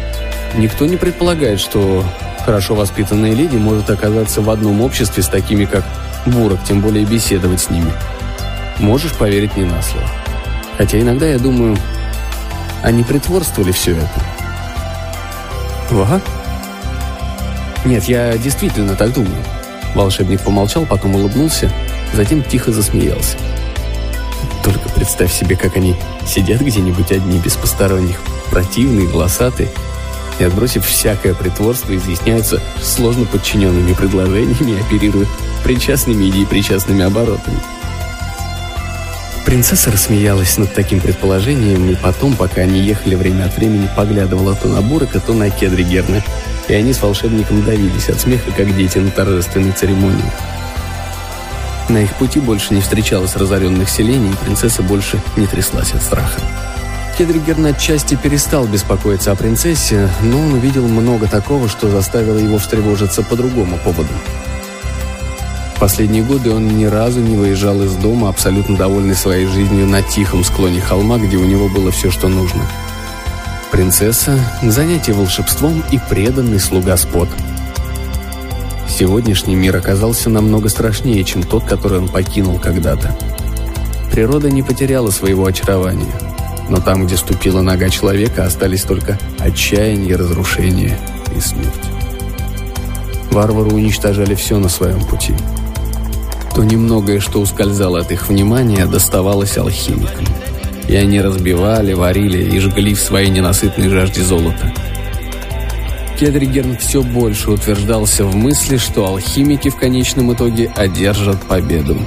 Никто 0.56 0.88
не 0.88 0.98
предполагает, 0.98 1.60
что 1.60 2.04
хорошо 2.44 2.74
воспитанная 2.74 3.34
леди 3.34 3.56
может 3.56 3.88
оказаться 3.92 4.42
в 4.42 4.50
одном 4.50 4.82
обществе 4.82 5.22
с 5.22 5.28
такими, 5.28 5.66
как 5.66 5.84
бурок, 6.26 6.58
тем 6.68 6.82
более 6.82 7.06
беседовать 7.06 7.62
с 7.62 7.70
ними. 7.70 7.94
Можешь 8.80 9.12
поверить 9.12 9.56
не 9.56 9.64
на 9.64 9.80
слово. 9.84 10.08
Хотя 10.76 11.00
иногда 11.00 11.28
я 11.28 11.38
думаю, 11.38 11.78
они 12.82 13.04
притворствовали 13.04 13.72
все 13.72 13.92
это. 13.92 14.24
Ага. 15.92 16.20
Нет, 17.86 18.06
я 18.06 18.40
действительно 18.40 18.96
так 18.96 19.14
думаю. 19.14 19.38
Волшебник 19.94 20.42
помолчал, 20.42 20.88
потом 20.88 21.14
улыбнулся, 21.14 21.70
затем 22.16 22.42
тихо 22.42 22.72
засмеялся. 22.72 23.38
Только 24.66 24.90
представь 24.90 25.32
себе, 25.32 25.56
как 25.56 25.78
они 25.78 25.96
сидят 26.28 26.60
где-нибудь 26.60 27.12
одни, 27.12 27.38
без 27.38 27.56
посторонних, 27.56 28.20
противные, 28.50 29.08
волосатые, 29.08 29.70
и, 30.40 30.44
отбросив 30.44 30.86
всякое 30.86 31.36
притворство, 31.36 31.96
изъясняются 31.96 32.60
сложно 32.82 33.26
подчиненными 33.26 33.94
предложениями 33.94 34.82
оперируют 34.82 35.30
причастными 35.64 36.26
и 36.26 36.46
причастными 36.46 37.04
оборотами. 37.04 37.60
Принцесса 39.46 39.92
рассмеялась 39.92 40.58
над 40.58 40.74
таким 40.74 41.00
предположением, 41.00 41.88
и 41.92 41.96
потом, 41.96 42.34
пока 42.34 42.62
они 42.62 42.80
ехали 42.80 43.14
время 43.14 43.46
от 43.46 43.56
времени, 43.56 43.88
поглядывала 43.96 44.56
то 44.56 44.68
на 44.68 44.82
Бурака, 44.82 45.20
то 45.20 45.34
на 45.34 45.52
Кедри 45.52 45.84
Герна, 45.84 46.24
и 46.68 46.74
они 46.74 46.92
с 46.92 47.02
волшебником 47.04 47.64
давились 47.64 48.10
от 48.10 48.20
смеха, 48.20 48.52
как 48.58 48.76
дети 48.76 48.98
на 48.98 49.12
торжественной 49.12 49.72
церемонии. 49.72 50.32
На 51.88 52.00
их 52.00 52.16
пути 52.16 52.40
больше 52.40 52.74
не 52.74 52.82
встречалось 52.82 53.36
разоренных 53.36 53.90
селений, 53.90 54.32
и 54.32 54.46
принцесса 54.46 54.82
больше 54.82 55.22
не 55.38 55.46
тряслась 55.46 55.94
от 55.94 56.02
страха. 56.02 56.42
Кедригерн 57.18 57.68
отчасти 57.68 58.16
перестал 58.16 58.66
беспокоиться 58.66 59.32
о 59.32 59.36
принцессе, 59.36 60.10
но 60.22 60.40
он 60.40 60.54
увидел 60.54 60.88
много 60.88 61.28
такого, 61.28 61.70
что 61.70 61.90
заставило 61.90 62.38
его 62.38 62.58
встревожиться 62.58 63.24
по 63.24 63.36
другому 63.36 63.78
поводу. 63.78 64.10
В 65.76 65.80
последние 65.80 66.24
годы 66.24 66.52
он 66.52 66.68
ни 66.68 66.86
разу 66.86 67.20
не 67.22 67.36
выезжал 67.36 67.82
из 67.84 67.96
дома, 67.96 68.30
абсолютно 68.30 68.76
довольный 68.76 69.16
своей 69.16 69.46
жизнью 69.46 69.86
на 69.86 70.02
тихом 70.02 70.44
склоне 70.44 70.82
холма, 70.82 71.18
где 71.18 71.38
у 71.38 71.46
него 71.46 71.70
было 71.70 71.92
все, 71.92 72.12
что 72.12 72.28
нужно. 72.28 72.66
Принцесса, 73.72 74.40
занятие 74.64 75.14
волшебством 75.14 75.84
и 75.92 76.00
преданный 76.10 76.60
слуга 76.60 76.98
Спот. 76.98 77.30
Сегодняшний 78.88 79.56
мир 79.56 79.76
оказался 79.76 80.30
намного 80.30 80.70
страшнее, 80.70 81.24
чем 81.24 81.44
тот, 81.44 81.66
который 81.66 82.00
он 82.00 82.08
покинул 82.08 82.60
когда-то. 82.60 83.16
Природа 84.12 84.50
не 84.50 84.64
потеряла 84.64 85.10
своего 85.10 85.46
очарования, 85.46 86.14
но 86.70 86.78
там, 86.78 87.06
где 87.06 87.18
ступила 87.18 87.62
нога 87.62 87.90
человека, 87.90 88.46
остались 88.46 88.84
только 88.84 89.20
отчаяние, 89.40 90.16
разрушение 90.16 90.98
и 91.36 91.40
смерть. 91.40 91.74
Варвары 93.32 93.72
уничтожали 93.72 94.34
все 94.36 94.58
на 94.58 94.70
своем 94.70 95.04
пути. 95.04 95.34
То 96.56 96.64
немногое, 96.64 97.20
что 97.20 97.42
ускользало 97.42 98.00
от 98.00 98.12
их 98.12 98.30
внимания, 98.30 98.86
доставалось 98.86 99.58
алхимикам. 99.58 100.26
И 100.88 100.96
они 100.96 101.20
разбивали, 101.20 101.92
варили 101.92 102.42
и 102.56 102.60
жгли 102.60 102.94
в 102.94 103.02
своей 103.02 103.30
ненасытной 103.30 103.90
жажде 103.90 104.22
золота. 104.22 104.72
Кедригерн 106.18 106.78
все 106.78 107.04
больше 107.04 107.52
утверждался 107.52 108.24
в 108.26 108.36
мысли, 108.36 108.78
что 108.78 109.06
алхимики 109.06 109.70
в 109.70 109.76
конечном 109.76 110.34
итоге 110.34 110.72
одержат 110.74 111.42
победу. 111.44 111.98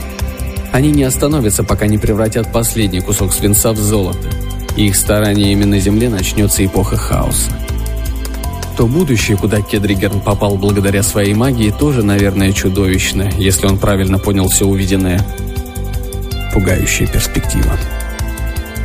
Они 0.72 0.90
не 0.90 1.02
остановятся, 1.02 1.62
пока 1.62 1.86
не 1.86 1.98
превратят 1.98 2.50
последний 2.50 3.00
кусок 3.00 3.34
свинца 3.34 3.72
в 3.72 3.76
золото. 3.76 4.28
Их 4.76 4.96
стараниями 4.96 5.64
на 5.64 5.78
Земле 5.78 6.08
начнется 6.08 6.64
эпоха 6.64 6.96
хаоса. 6.96 7.50
То 8.78 8.86
будущее, 8.86 9.36
куда 9.36 9.60
Кедригерн 9.60 10.20
попал 10.20 10.56
благодаря 10.56 11.02
своей 11.02 11.34
магии, 11.34 11.70
тоже, 11.70 12.02
наверное, 12.02 12.52
чудовищно, 12.52 13.30
если 13.36 13.66
он 13.66 13.76
правильно 13.76 14.18
понял 14.18 14.48
все 14.48 14.66
увиденное. 14.66 15.20
Пугающая 16.54 17.06
перспектива. 17.06 17.76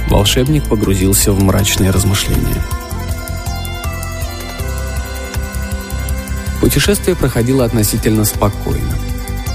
Волшебник 0.10 0.68
погрузился 0.68 1.32
в 1.32 1.42
мрачные 1.42 1.92
размышления. 1.92 2.62
Путешествие 6.64 7.14
проходило 7.14 7.66
относительно 7.66 8.24
спокойно. 8.24 8.98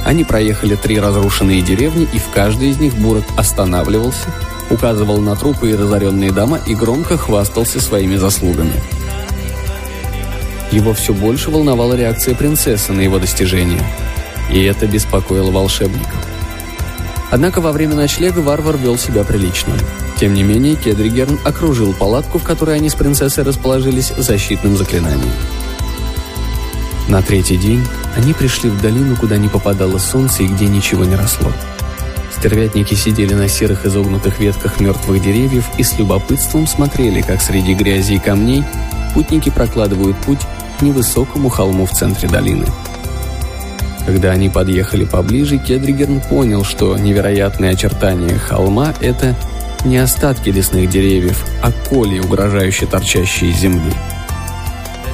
Они 0.05 0.25
проехали 0.25 0.75
три 0.75 1.01
разрушенные 1.01 1.62
деревни, 1.62 2.07
и 2.12 2.18
в 2.18 2.29
каждой 2.35 2.68
из 2.68 2.79
них 2.79 2.94
Бурок 2.97 3.25
останавливался, 3.35 4.27
указывал 4.68 5.18
на 5.18 5.35
трупы 5.35 5.71
и 5.71 5.75
разоренные 5.75 6.33
дома 6.33 6.61
и 6.66 6.75
громко 6.75 7.16
хвастался 7.16 7.81
своими 7.81 8.16
заслугами. 8.16 8.75
Его 10.71 10.92
все 10.92 11.14
больше 11.14 11.51
волновала 11.51 11.94
реакция 11.94 12.35
принцессы 12.35 12.92
на 12.92 13.01
его 13.01 13.18
достижения, 13.18 13.83
и 14.53 14.62
это 14.64 14.87
беспокоило 14.87 15.51
волшебника. 15.51 16.12
Однако 17.31 17.62
во 17.62 17.73
время 17.73 17.94
ночлега 17.94 18.40
варвар 18.40 18.77
вел 18.77 18.99
себя 18.99 19.25
прилично. 19.25 19.73
Тем 20.21 20.35
не 20.35 20.42
менее, 20.42 20.75
Кедригерн 20.75 21.38
окружил 21.42 21.94
палатку, 21.94 22.38
в 22.38 22.44
которой 22.44 22.77
они 22.77 22.90
с 22.90 22.94
принцессой 22.94 23.44
расположились, 23.44 24.12
защитным 24.18 24.77
заклинанием. 24.77 25.33
На 27.09 27.23
третий 27.23 27.57
день 27.57 27.83
они 28.16 28.35
пришли 28.35 28.68
в 28.68 28.83
долину, 28.83 29.16
куда 29.16 29.38
не 29.38 29.49
попадало 29.49 29.97
солнце 29.97 30.42
и 30.42 30.47
где 30.47 30.66
ничего 30.66 31.05
не 31.05 31.16
росло. 31.16 31.51
Стервятники 32.31 32.94
сидели 32.94 33.33
на 33.33 33.49
серых 33.49 33.87
изогнутых 33.87 34.38
ветках 34.38 34.79
мертвых 34.79 35.23
деревьев 35.23 35.64
и 35.79 35.83
с 35.83 35.99
любопытством 35.99 36.66
смотрели, 36.66 37.23
как 37.23 37.40
среди 37.40 37.73
грязи 37.73 38.14
и 38.14 38.18
камней 38.18 38.62
путники 39.14 39.49
прокладывают 39.49 40.18
путь 40.18 40.40
к 40.79 40.83
невысокому 40.83 41.49
холму 41.49 41.87
в 41.87 41.92
центре 41.92 42.29
долины. 42.29 42.66
Когда 44.05 44.33
они 44.33 44.51
подъехали 44.51 45.05
поближе, 45.07 45.57
Кедригерн 45.59 46.21
понял, 46.21 46.62
что 46.62 46.97
невероятные 46.97 47.73
очертания 47.73 48.37
холма– 48.38 48.92
это 49.01 49.35
не 49.85 49.97
остатки 49.97 50.51
лесных 50.51 50.90
деревьев, 50.90 51.42
а 51.62 51.73
коли, 51.73 52.21
угрожающие 52.21 52.88
торчащие 52.88 53.51
из 53.51 53.57
земли– 53.57 53.92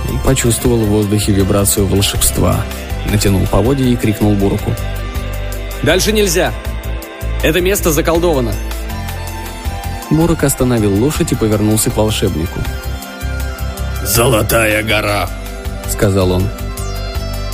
он 0.09 0.19
почувствовал 0.21 0.79
в 0.79 0.89
воздухе 0.89 1.33
вибрацию 1.33 1.87
волшебства, 1.87 2.65
натянул 3.11 3.47
поводья 3.47 3.87
и 3.87 3.97
крикнул 3.97 4.35
Буруку. 4.35 4.73
«Дальше 5.83 6.13
нельзя! 6.13 6.53
Это 7.43 7.61
место 7.61 7.93
заколдовано!» 7.93 8.53
Бурок 10.11 10.45
остановил 10.45 10.95
лошадь 10.95 11.33
и 11.33 11.35
повернулся 11.35 11.91
к 11.91 11.97
волшебнику. 11.97 12.61
«Золотая 14.05 14.83
гора!»— 14.83 15.29
сказал 15.91 16.33
он. 16.33 16.49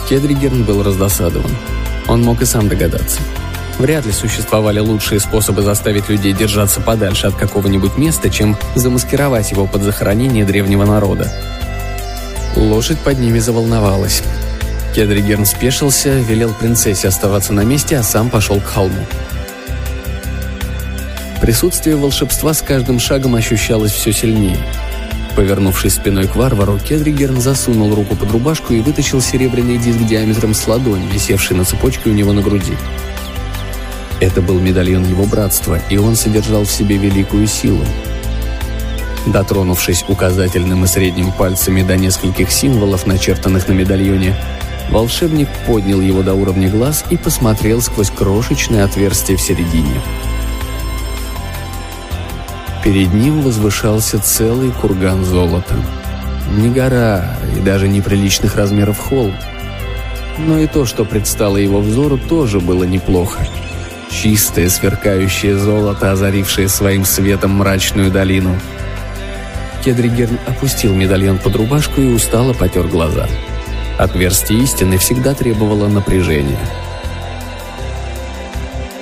Кедригерн 0.08 0.64
был 0.64 0.82
раздосадован. 0.82 1.50
Он 2.08 2.22
мог 2.22 2.42
и 2.42 2.44
сам 2.44 2.68
догадаться. 2.68 3.20
Вряд 3.78 4.04
ли 4.04 4.12
существовали 4.12 4.78
лучшие 4.78 5.20
способы 5.20 5.62
заставить 5.62 6.08
людей 6.08 6.32
держаться 6.32 6.80
подальше 6.80 7.28
от 7.28 7.36
какого-нибудь 7.36 7.96
места, 7.96 8.28
чем 8.28 8.56
замаскировать 8.74 9.52
его 9.52 9.66
под 9.66 9.82
захоронение 9.82 10.44
древнего 10.44 10.84
народа. 10.84 11.32
Лошадь 12.56 12.98
под 12.98 13.18
ними 13.18 13.38
заволновалась. 13.38 14.22
Кедригерн 14.94 15.46
спешился, 15.46 16.18
велел 16.18 16.52
принцессе 16.52 17.08
оставаться 17.08 17.52
на 17.52 17.64
месте, 17.64 17.96
а 17.96 18.02
сам 18.02 18.28
пошел 18.28 18.60
к 18.60 18.66
холму. 18.66 19.06
Присутствие 21.40 21.96
волшебства 21.96 22.52
с 22.52 22.60
каждым 22.60 22.98
шагом 22.98 23.34
ощущалось 23.34 23.92
все 23.92 24.12
сильнее. 24.12 24.58
Повернувшись 25.36 25.94
спиной 25.94 26.26
к 26.26 26.36
варвару, 26.36 26.78
Кедригерн 26.78 27.40
засунул 27.40 27.94
руку 27.94 28.16
под 28.16 28.30
рубашку 28.32 28.74
и 28.74 28.80
вытащил 28.80 29.22
серебряный 29.22 29.78
диск 29.78 29.98
диаметром 30.00 30.52
с 30.52 30.66
ладонь, 30.66 31.06
висевший 31.12 31.56
на 31.56 31.64
цепочке 31.64 32.10
у 32.10 32.12
него 32.12 32.32
на 32.32 32.42
груди. 32.42 32.74
Это 34.20 34.42
был 34.42 34.58
медальон 34.60 35.08
его 35.08 35.24
братства, 35.24 35.80
и 35.88 35.96
он 35.96 36.14
содержал 36.14 36.64
в 36.64 36.70
себе 36.70 36.98
великую 36.98 37.46
силу, 37.46 37.84
Дотронувшись 39.26 40.04
указательным 40.08 40.84
и 40.84 40.86
средним 40.86 41.30
пальцами 41.32 41.82
до 41.82 41.96
нескольких 41.96 42.50
символов, 42.50 43.06
начертанных 43.06 43.68
на 43.68 43.72
медальоне, 43.72 44.34
волшебник 44.90 45.48
поднял 45.66 46.00
его 46.00 46.22
до 46.22 46.34
уровня 46.34 46.70
глаз 46.70 47.04
и 47.10 47.16
посмотрел 47.16 47.82
сквозь 47.82 48.10
крошечное 48.10 48.84
отверстие 48.84 49.36
в 49.36 49.40
середине. 49.40 50.00
Перед 52.82 53.12
ним 53.12 53.42
возвышался 53.42 54.18
целый 54.20 54.72
курган 54.72 55.24
золота. 55.24 55.74
Не 56.56 56.70
гора 56.70 57.36
и 57.56 57.60
даже 57.60 57.88
неприличных 57.88 58.56
размеров 58.56 58.98
холм. 58.98 59.34
Но 60.38 60.58
и 60.58 60.66
то, 60.66 60.86
что 60.86 61.04
предстало 61.04 61.58
его 61.58 61.80
взору, 61.80 62.16
тоже 62.16 62.58
было 62.58 62.84
неплохо. 62.84 63.46
Чистое, 64.10 64.70
сверкающее 64.70 65.58
золото, 65.58 66.10
озарившее 66.10 66.70
своим 66.70 67.04
светом 67.04 67.56
мрачную 67.56 68.10
долину– 68.10 68.58
Кедригерн 69.84 70.38
опустил 70.46 70.94
медальон 70.94 71.38
под 71.38 71.56
рубашку 71.56 72.00
и 72.00 72.06
устало 72.06 72.52
потер 72.52 72.86
глаза. 72.86 73.26
Отверстие 73.98 74.62
истины 74.62 74.98
всегда 74.98 75.34
требовало 75.34 75.88
напряжения. 75.88 76.58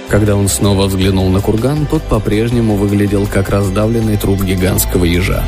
Когда 0.08 0.36
он 0.36 0.48
снова 0.48 0.86
взглянул 0.86 1.28
на 1.28 1.40
курган, 1.40 1.86
тот 1.86 2.02
по-прежнему 2.02 2.76
выглядел 2.76 3.26
как 3.26 3.50
раздавленный 3.50 4.16
труп 4.16 4.42
гигантского 4.42 5.04
ежа. 5.04 5.44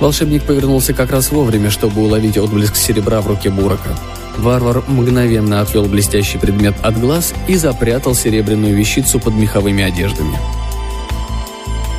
Волшебник 0.00 0.44
повернулся 0.44 0.92
как 0.92 1.10
раз 1.10 1.30
вовремя, 1.30 1.70
чтобы 1.70 2.02
уловить 2.02 2.38
отблеск 2.38 2.76
серебра 2.76 3.20
в 3.22 3.26
руке 3.26 3.50
Бурака. 3.50 3.96
Варвар 4.36 4.84
мгновенно 4.86 5.62
отвел 5.62 5.86
блестящий 5.86 6.38
предмет 6.38 6.74
от 6.82 7.00
глаз 7.00 7.34
и 7.48 7.56
запрятал 7.56 8.14
серебряную 8.14 8.76
вещицу 8.76 9.18
под 9.18 9.34
меховыми 9.34 9.82
одеждами. 9.82 10.38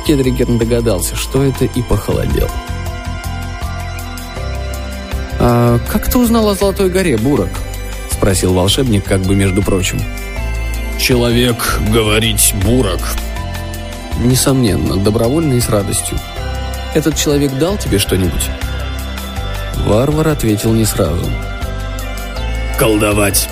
Кедригерн 0.08 0.56
догадался, 0.56 1.16
что 1.16 1.44
это, 1.44 1.66
и 1.66 1.82
похолодел. 1.82 2.48
«А 5.38 5.78
как 5.92 6.10
ты 6.10 6.16
узнал 6.16 6.48
о 6.48 6.54
Золотой 6.54 6.88
горе, 6.88 7.18
Бурок?»— 7.18 7.50
спросил 8.10 8.54
волшебник, 8.54 9.04
как 9.04 9.20
бы 9.20 9.36
между 9.36 9.62
прочим. 9.62 10.00
«Человек 10.98 11.78
говорить 11.92 12.54
Бурок». 12.64 13.02
«Несомненно, 14.24 14.96
добровольно 14.96 15.52
и 15.52 15.60
с 15.60 15.68
радостью. 15.68 16.18
Этот 16.94 17.14
человек 17.14 17.52
дал 17.58 17.76
тебе 17.76 17.98
что-нибудь?» 17.98 18.48
Варвар 19.84 20.28
ответил 20.28 20.72
не 20.72 20.86
сразу. 20.86 21.26
«Колдовать. 22.78 23.46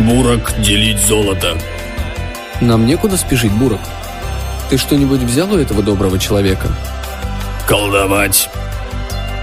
Бурок 0.00 0.54
делить 0.58 0.98
золото». 0.98 1.56
«Нам 2.60 2.84
некуда 2.84 3.16
спешить, 3.16 3.52
Бурок», 3.52 3.80
ты 4.68 4.78
что-нибудь 4.78 5.20
взял 5.20 5.52
у 5.52 5.58
этого 5.58 5.82
доброго 5.82 6.18
человека?» 6.18 6.68
«Колдовать!» 7.66 8.50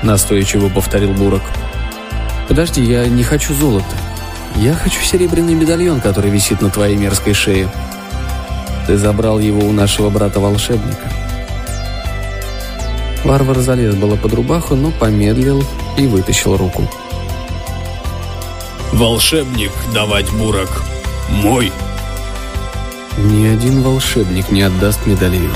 Настойчиво 0.04 0.70
повторил 0.70 1.14
Бурок. 1.14 1.44
«Подожди, 2.48 2.84
я 2.84 3.08
не 3.08 3.24
хочу 3.24 3.54
золота. 3.54 3.96
Я 4.56 4.74
хочу 4.74 5.02
серебряный 5.02 5.54
медальон, 5.54 6.02
который 6.02 6.32
висит 6.32 6.62
на 6.62 6.70
твоей 6.70 6.98
мерзкой 6.98 7.34
шее. 7.34 7.70
Ты 8.88 8.98
забрал 8.98 9.40
его 9.40 9.68
у 9.68 9.72
нашего 9.72 10.10
брата-волшебника». 10.10 11.12
Варвар 13.24 13.60
залез 13.60 13.96
было 13.96 14.16
под 14.16 14.34
рубаху, 14.34 14.76
но 14.76 14.92
помедлил 14.92 15.64
и 15.98 16.08
вытащил 16.08 16.58
руку. 16.58 16.90
«Волшебник 18.92 19.72
давать 19.94 20.30
бурок. 20.32 20.84
Мой. 21.30 21.72
Ни 23.18 23.46
один 23.46 23.82
волшебник 23.82 24.52
не 24.52 24.62
отдаст 24.62 25.06
медальон. 25.06 25.52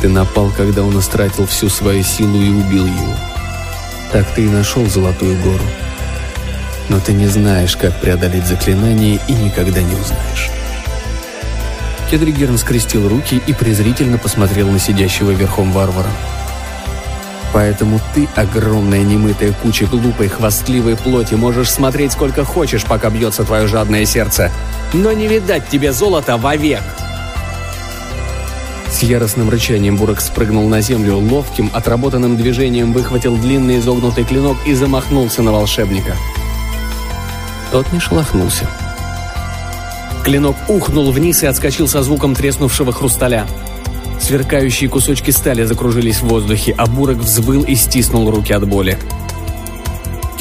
Ты 0.00 0.08
напал, 0.08 0.50
когда 0.56 0.82
он 0.82 0.98
истратил 0.98 1.46
всю 1.46 1.68
свою 1.68 2.02
силу 2.02 2.40
и 2.40 2.50
убил 2.50 2.86
его. 2.86 3.14
Так 4.10 4.26
ты 4.34 4.44
и 4.44 4.48
нашел 4.48 4.84
Золотую 4.86 5.40
гору. 5.40 5.64
Но 6.88 6.98
ты 6.98 7.12
не 7.12 7.28
знаешь, 7.28 7.76
как 7.76 8.00
преодолеть 8.00 8.46
заклинание 8.46 9.20
и 9.28 9.32
никогда 9.32 9.80
не 9.80 9.94
узнаешь. 9.94 10.50
Кедригерн 12.10 12.58
скрестил 12.58 13.08
руки 13.08 13.40
и 13.46 13.52
презрительно 13.54 14.18
посмотрел 14.18 14.68
на 14.68 14.80
сидящего 14.80 15.30
верхом 15.30 15.70
варвара. 15.70 16.10
Поэтому 17.52 18.00
ты, 18.14 18.28
огромная 18.34 19.02
немытая 19.02 19.52
куча 19.52 19.86
глупой, 19.86 20.28
хвастливой 20.28 20.96
плоти, 20.96 21.34
можешь 21.34 21.70
смотреть 21.70 22.12
сколько 22.12 22.44
хочешь, 22.44 22.84
пока 22.84 23.10
бьется 23.10 23.44
твое 23.44 23.66
жадное 23.66 24.04
сердце. 24.06 24.50
Но 24.92 25.12
не 25.12 25.26
видать 25.26 25.68
тебе 25.68 25.92
золота 25.92 26.36
вовек!» 26.36 26.82
С 28.90 29.02
яростным 29.02 29.48
рычанием 29.48 29.96
Бурок 29.96 30.20
спрыгнул 30.20 30.68
на 30.68 30.82
землю, 30.82 31.16
ловким, 31.16 31.70
отработанным 31.72 32.36
движением 32.36 32.92
выхватил 32.92 33.36
длинный 33.36 33.78
изогнутый 33.78 34.24
клинок 34.24 34.58
и 34.66 34.74
замахнулся 34.74 35.42
на 35.42 35.50
волшебника. 35.50 36.14
Тот 37.70 37.90
не 37.92 38.00
шелохнулся. 38.00 38.68
Клинок 40.22 40.56
ухнул 40.68 41.10
вниз 41.10 41.42
и 41.42 41.46
отскочил 41.46 41.88
со 41.88 42.02
звуком 42.02 42.34
треснувшего 42.34 42.92
хрусталя. 42.92 43.46
Сверкающие 44.20 44.88
кусочки 44.88 45.30
стали 45.30 45.64
закружились 45.64 46.18
в 46.18 46.28
воздухе, 46.28 46.74
а 46.76 46.86
Бурок 46.86 47.16
взвыл 47.16 47.62
и 47.62 47.74
стиснул 47.74 48.30
руки 48.30 48.52
от 48.52 48.68
боли. 48.68 48.98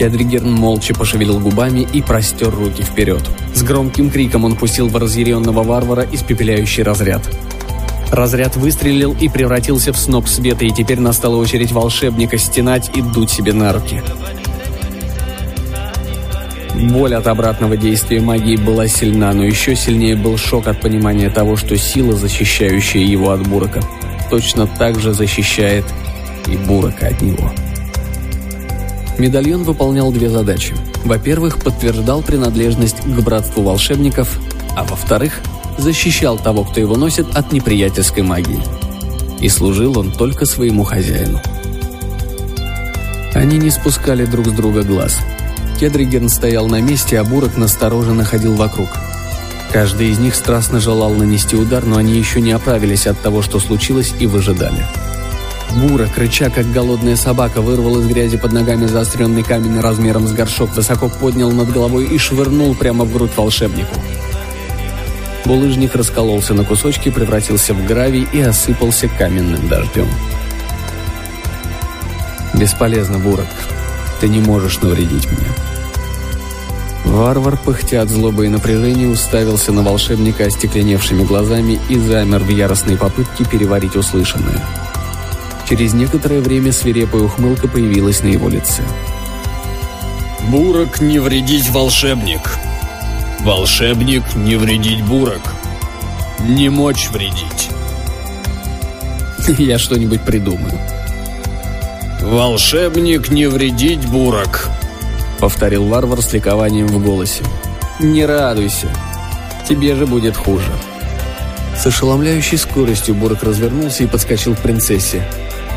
Кедригерн 0.02 0.52
молча 0.52 0.96
пошевелил 0.96 1.40
губами 1.40 1.88
и 1.94 2.02
простер 2.02 2.50
руки 2.50 2.82
вперед. 2.82 3.22
С 3.54 3.62
громким 3.62 4.10
криком 4.10 4.46
он 4.46 4.56
пустил 4.56 4.88
в 4.88 4.96
разъяренного 4.96 5.62
варвара 5.62 6.08
испепеляющий 6.12 6.82
разряд. 6.82 7.22
Разряд 8.12 8.56
выстрелил 8.56 9.16
и 9.22 9.30
превратился 9.30 9.94
в 9.94 9.98
сноп 9.98 10.28
света, 10.28 10.66
и 10.66 10.72
теперь 10.72 11.00
настала 11.00 11.36
очередь 11.36 11.72
волшебника 11.72 12.40
стенать 12.40 12.90
и 12.96 13.04
дуть 13.04 13.30
себе 13.30 13.54
на 13.54 13.74
руки. 13.74 14.02
Боль 16.90 17.14
от 17.14 17.28
обратного 17.28 17.78
действия 17.78 18.22
магии 18.22 18.56
была 18.56 18.88
сильна, 18.88 19.32
но 19.34 19.44
еще 19.44 19.76
сильнее 19.76 20.16
был 20.16 20.36
шок 20.36 20.66
от 20.66 20.82
понимания 20.82 21.30
того, 21.30 21.56
что 21.56 21.78
сила, 21.78 22.14
защищающая 22.14 23.04
его 23.04 23.30
от 23.30 23.48
Бурака, 23.48 23.82
точно 24.32 24.66
так 24.66 25.00
же 25.00 25.14
защищает 25.14 25.86
и 26.48 26.58
Бурака 26.58 27.06
от 27.06 27.22
него. 27.22 27.52
Медальон 29.18 29.64
выполнял 29.64 30.12
две 30.12 30.30
задачи. 30.30 30.76
Во-первых, 31.04 31.60
подтверждал 31.60 32.22
принадлежность 32.22 33.02
к 33.02 33.20
братству 33.22 33.64
волшебников, 33.64 34.40
а 34.76 34.84
во-вторых, 34.84 35.42
защищал 35.78 36.38
того, 36.38 36.64
кто 36.64 36.80
его 36.80 36.96
носит, 36.96 37.28
от 37.36 37.52
неприятельской 37.52 38.24
магии. 38.24 38.62
И 39.40 39.50
служил 39.50 39.98
он 40.00 40.12
только 40.12 40.46
своему 40.46 40.84
хозяину. 40.84 41.42
Они 43.34 43.58
не 43.58 43.70
спускали 43.70 44.26
друг 44.26 44.48
с 44.48 44.52
друга 44.52 44.84
глаз– 44.84 45.18
Кедригерн 45.82 46.30
стоял 46.30 46.68
на 46.68 46.80
месте, 46.80 47.20
а 47.20 47.24
Бурок 47.24 47.58
настороженно 47.58 48.24
ходил 48.24 48.54
вокруг. 48.54 48.90
Каждый 49.74 50.12
из 50.12 50.20
них 50.20 50.36
страстно 50.36 50.80
желал 50.80 51.10
нанести 51.16 51.56
удар, 51.56 51.84
но 51.84 51.98
они 51.98 52.20
еще 52.20 52.40
не 52.40 52.52
оправились 52.52 53.08
от 53.08 53.20
того, 53.20 53.42
что 53.42 53.60
случилось, 53.60 54.14
и 54.20 54.28
выжидали. 54.28 54.86
Бурок, 55.76 56.18
рыча 56.18 56.50
как 56.50 56.70
голодная 56.72 57.16
собака, 57.16 57.62
вырвал 57.62 58.00
из 58.00 58.08
грязи 58.08 58.38
под 58.38 58.52
ногами 58.52 58.86
заостренный 58.86 59.44
камень 59.44 59.80
размером 59.80 60.28
с 60.28 60.34
горшок, 60.34 60.76
высоко 60.76 61.08
поднял 61.08 61.52
над 61.52 61.72
головой 61.72 62.06
и 62.06 62.18
швырнул 62.18 62.76
прямо 62.76 63.06
в 63.06 63.14
грудь 63.14 63.32
волшебнику. 63.36 63.96
Булыжник 65.46 65.96
раскололся 65.96 66.54
на 66.54 66.66
кусочки, 66.66 67.10
превратился 67.10 67.74
в 67.74 67.86
гравий 67.86 68.28
и 68.32 68.42
осыпался 68.42 69.08
каменным 69.08 69.68
дождем. 69.68 70.08
«Бесполезно, 72.54 73.18
Бурок. 73.18 73.48
Ты 74.20 74.28
не 74.28 74.40
можешь 74.40 74.82
навредить 74.82 75.26
мне. 75.32 75.48
Варвар, 77.06 77.58
пыхтя 77.58 78.02
от 78.02 78.10
злобы 78.10 78.46
и 78.46 78.50
напряжения, 78.50 79.08
уставился 79.08 79.72
на 79.72 79.82
волшебника 79.82 80.46
остекленевшими 80.46 81.24
глазами 81.24 81.80
и 81.90 81.98
замер 81.98 82.44
в 82.44 82.50
яростной 82.50 82.98
попытке 82.98 83.46
переварить 83.46 83.96
услышанное. 83.96 84.64
Через 85.72 85.94
некоторое 85.94 86.42
время 86.42 86.74
свирепая 86.74 87.22
ухмылка 87.22 87.70
появилась 87.70 88.24
на 88.24 88.28
его 88.28 88.50
лице. 88.50 88.84
«Бурок 90.50 91.00
не 91.00 91.18
вредить 91.20 91.70
волшебник. 91.70 92.42
Волшебник 93.40 94.36
не 94.36 94.58
вредить 94.58 95.02
бурок. 95.02 95.54
Не 96.42 96.68
мочь 96.68 97.08
вредить». 97.10 97.70
«Я 99.58 99.80
что-нибудь 99.80 100.20
придумаю». 100.24 100.78
«Волшебник 102.20 103.30
не 103.30 103.48
вредить 103.48 104.06
бурок», 104.06 104.70
повторил 105.40 105.86
варвар 105.86 106.22
с 106.22 106.34
ликованием 106.34 106.88
в 106.88 107.02
голосе. 107.02 107.46
«Не 108.02 108.26
радуйся. 108.26 108.94
Тебе 109.70 109.96
же 109.96 110.06
будет 110.06 110.36
хуже». 110.36 110.74
С 111.78 111.88
ошеломляющей 111.88 112.58
скоростью 112.58 113.16
Бурок 113.16 113.44
развернулся 113.44 114.04
и 114.04 114.08
подскочил 114.08 114.54
к 114.54 114.60
принцессе. 114.60 115.24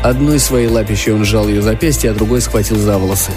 Одной 0.05 0.37
своей 0.37 0.67
лапищей 0.67 1.11
он 1.11 1.25
сжал 1.25 1.47
ее 1.47 1.63
запястье, 1.63 2.11
а 2.11 2.13
другой 2.13 2.39
схватил 2.39 2.77
за 2.77 2.99
волосы. 2.99 3.31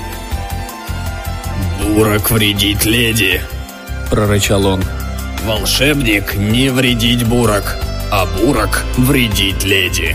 «Бурок 1.83 2.31
вредит 2.31 2.85
леди!»– 2.85 3.41
прорычал 4.11 4.67
он. 4.67 4.85
«Волшебник 5.47 6.35
не 6.35 6.69
вредить 6.69 7.25
Бурок, 7.25 7.79
а 8.13 8.27
Бурок 8.27 8.85
вредить 8.99 9.65
леди!» 9.65 10.15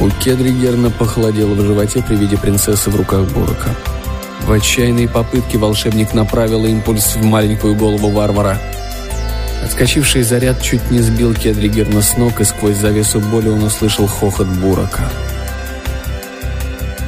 У 0.00 0.10
Кедригерна 0.10 0.90
похолодело 0.90 1.54
в 1.54 1.64
животе 1.64 2.02
при 2.02 2.16
виде 2.16 2.36
принцессы 2.36 2.90
в 2.90 2.96
руках 2.96 3.20
Бурака. 3.28 3.76
В 4.40 4.50
отчаянной 4.50 5.06
попытке 5.06 5.56
волшебник 5.56 6.14
направил 6.14 6.64
импульс 6.64 7.14
в 7.14 7.24
маленькую 7.24 7.76
голову 7.76 8.10
варвара. 8.10 8.58
Отскочивший 9.62 10.22
заряд 10.22 10.60
чуть 10.60 10.90
не 10.90 11.00
сбил 11.00 11.34
Кедригерна 11.34 12.02
с 12.02 12.16
ног, 12.16 12.40
и 12.40 12.44
сквозь 12.44 12.76
завесу 12.76 13.20
боли 13.20 13.48
он 13.48 13.62
услышал 13.62 14.06
хохот 14.06 14.46
Бурака. 14.46 15.10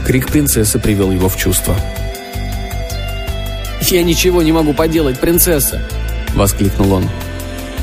Крик 0.06 0.30
принцессы 0.30 0.78
привел 0.78 1.10
его 1.10 1.28
в 1.28 1.36
чувство. 1.36 1.76
«Я 3.82 4.02
ничего 4.02 4.42
не 4.42 4.52
могу 4.52 4.72
поделать, 4.72 5.18
принцесса!»— 5.18 5.82
воскликнул 6.34 6.92
он. 6.92 7.10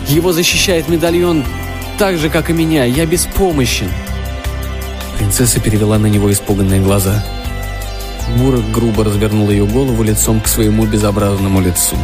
«Его 0.08 0.32
защищает 0.32 0.88
медальон 0.88 1.46
так 1.98 2.18
же, 2.18 2.30
как 2.30 2.50
и 2.50 2.54
меня. 2.54 2.86
Я 2.86 3.06
беспомощен!» 3.06 3.90
Принцесса 5.18 5.60
перевела 5.60 6.00
на 6.00 6.08
него 6.08 6.32
испуганные 6.32 6.82
глаза— 6.82 7.24
Бурок 8.38 8.70
грубо 8.72 9.04
развернул 9.04 9.50
ее 9.50 9.66
голову 9.66 10.04
лицом 10.04 10.40
к 10.40 10.48
своему 10.48 10.86
безобразному 10.86 11.60
лицу. 11.60 11.98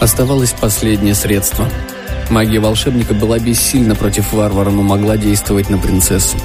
Оставалось 0.00 0.52
последнее 0.52 1.14
средство. 1.14 1.68
Магия 2.30 2.60
волшебника 2.60 3.14
была 3.14 3.38
бессильна 3.38 3.94
против 3.94 4.32
варвара, 4.32 4.70
но 4.70 4.82
могла 4.82 5.16
действовать 5.16 5.70
на 5.70 5.78
принцессу. 5.78 6.36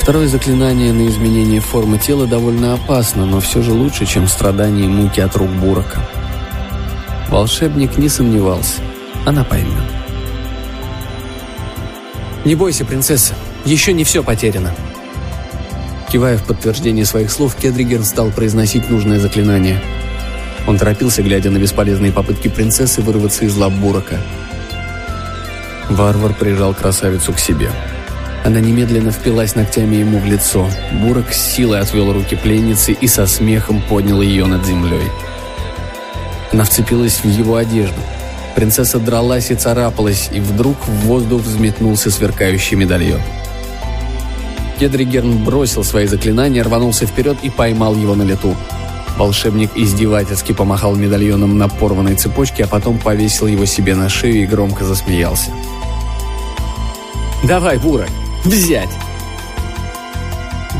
Второе 0.00 0.28
заклинание 0.28 0.92
на 0.92 1.08
изменение 1.08 1.60
формы 1.60 1.98
тела 1.98 2.26
довольно 2.26 2.74
опасно, 2.74 3.24
но 3.24 3.40
все 3.40 3.62
же 3.62 3.72
лучше, 3.72 4.04
чем 4.04 4.28
страдания 4.28 4.84
и 4.84 4.88
муки 4.88 5.20
от 5.20 5.34
рук 5.36 5.48
Бурака. 5.48 6.06
Волшебник 7.30 7.96
не 7.96 8.08
сомневался. 8.08 8.82
Она 9.24 9.44
поймет. 9.44 9.82
«Не 12.44 12.54
бойся, 12.54 12.84
принцесса. 12.84 13.34
Еще 13.64 13.94
не 13.94 14.04
все 14.04 14.22
потеряно», 14.22 14.74
Кивая 16.14 16.38
в 16.38 16.44
подтверждение 16.44 17.04
своих 17.04 17.32
слов, 17.32 17.56
Кедригер 17.56 18.04
стал 18.04 18.30
произносить 18.30 18.88
нужное 18.88 19.18
заклинание. 19.18 19.80
Он 20.66 20.78
торопился, 20.78 21.22
глядя 21.22 21.50
на 21.50 21.58
бесполезные 21.58 22.12
попытки 22.12 22.48
принцессы 22.48 23.02
вырваться 23.02 23.44
из 23.44 23.56
лап 23.56 23.72
Бурака. 23.72 24.18
Варвар 25.90 26.32
прижал 26.34 26.72
красавицу 26.74 27.32
к 27.32 27.38
себе. 27.38 27.70
Она 28.44 28.60
немедленно 28.60 29.10
впилась 29.10 29.54
ногтями 29.54 29.96
ему 29.96 30.18
в 30.18 30.26
лицо. 30.26 30.68
Бурок 30.92 31.32
с 31.32 31.40
силой 31.40 31.80
отвел 31.80 32.12
руки 32.12 32.36
пленницы 32.36 32.92
и 32.92 33.06
со 33.06 33.26
смехом 33.26 33.82
поднял 33.82 34.20
ее 34.20 34.46
над 34.46 34.64
землей. 34.66 35.10
Она 36.52 36.64
вцепилась 36.64 37.20
в 37.22 37.28
его 37.28 37.56
одежду. 37.56 38.00
Принцесса 38.54 38.98
дралась 38.98 39.50
и 39.50 39.54
царапалась, 39.54 40.30
и 40.32 40.40
вдруг 40.40 40.76
в 40.86 41.06
воздух 41.06 41.42
взметнулся 41.42 42.10
сверкающий 42.10 42.76
медальон. 42.76 43.20
Кедригерн 44.78 45.42
бросил 45.44 45.82
свои 45.82 46.06
заклинания, 46.06 46.62
рванулся 46.62 47.06
вперед 47.06 47.38
и 47.42 47.50
поймал 47.50 47.94
его 47.94 48.14
на 48.14 48.22
лету. 48.22 48.54
Волшебник 49.16 49.70
издевательски 49.76 50.52
помахал 50.52 50.96
медальоном 50.96 51.56
на 51.56 51.68
порванной 51.68 52.16
цепочке, 52.16 52.64
а 52.64 52.66
потом 52.66 52.98
повесил 52.98 53.46
его 53.46 53.64
себе 53.64 53.94
на 53.94 54.08
шею 54.08 54.42
и 54.42 54.46
громко 54.46 54.84
засмеялся. 54.84 55.50
«Давай, 57.44 57.78
Бурок, 57.78 58.08
взять!» 58.44 58.90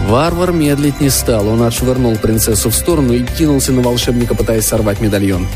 Варвар 0.08 0.52
медлить 0.52 1.00
не 1.00 1.08
стал, 1.08 1.48
он 1.48 1.62
отшвырнул 1.62 2.16
принцессу 2.16 2.70
в 2.70 2.74
сторону 2.74 3.14
и 3.14 3.22
кинулся 3.22 3.72
на 3.72 3.80
волшебника, 3.80 4.34
пытаясь 4.34 4.66
сорвать 4.66 5.00
медальон. 5.00 5.46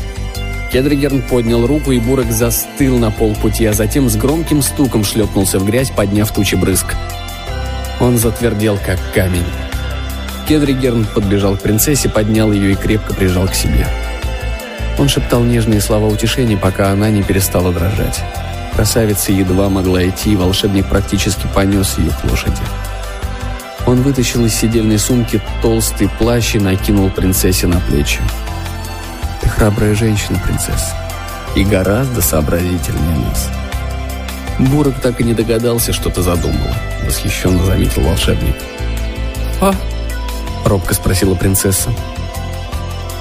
Кедригерн 0.71 1.21
поднял 1.23 1.65
руку, 1.67 1.91
и 1.91 1.99
Бурок 1.99 2.31
застыл 2.31 2.97
на 2.97 3.11
полпути, 3.11 3.65
а 3.65 3.73
затем 3.73 4.09
с 4.09 4.15
громким 4.15 4.61
стуком 4.61 5.03
шлепнулся 5.03 5.59
в 5.59 5.65
грязь, 5.65 5.91
подняв 5.91 6.31
тучи 6.31 6.55
брызг. 6.55 6.95
Он 7.99 8.17
затвердел, 8.17 8.77
как 8.83 8.99
камень. 9.13 9.45
Кедригерн 10.49 11.05
подбежал 11.05 11.55
к 11.57 11.61
принцессе, 11.61 12.09
поднял 12.09 12.51
ее 12.51 12.71
и 12.71 12.75
крепко 12.75 13.13
прижал 13.13 13.47
к 13.47 13.53
себе. 13.53 13.85
Он 14.97 15.07
шептал 15.07 15.43
нежные 15.43 15.79
слова 15.79 16.07
утешения, 16.07 16.57
пока 16.57 16.89
она 16.89 17.11
не 17.11 17.21
перестала 17.21 17.71
дрожать. 17.71 18.19
Красавица 18.73 19.31
едва 19.31 19.69
могла 19.69 20.09
идти, 20.09 20.33
и 20.33 20.35
волшебник 20.35 20.87
практически 20.87 21.45
понес 21.53 21.99
ее 21.99 22.09
к 22.09 22.23
лошади. 22.23 22.63
Он 23.85 24.01
вытащил 24.01 24.43
из 24.43 24.55
сидельной 24.55 24.97
сумки 24.97 25.39
толстый 25.61 26.09
плащ 26.17 26.55
и 26.55 26.59
накинул 26.59 27.11
принцессе 27.11 27.67
на 27.67 27.79
плечи. 27.81 28.19
«Ты 29.41 29.49
храбрая 29.49 29.93
женщина, 29.93 30.39
принцесса, 30.43 30.95
и 31.55 31.63
гораздо 31.63 32.23
сообразительнее 32.23 33.19
нас». 33.19 33.51
Бурок 34.57 34.95
так 34.99 35.21
и 35.21 35.23
не 35.23 35.35
догадался, 35.35 35.93
что 35.93 36.09
ты 36.09 36.23
задумала, 36.23 36.75
восхищенно 37.05 37.63
заметил 37.65 38.01
волшебник. 38.01 38.55
А? 39.61 39.73
Робко 40.65 40.93
спросила 40.93 41.35
принцесса. 41.35 41.89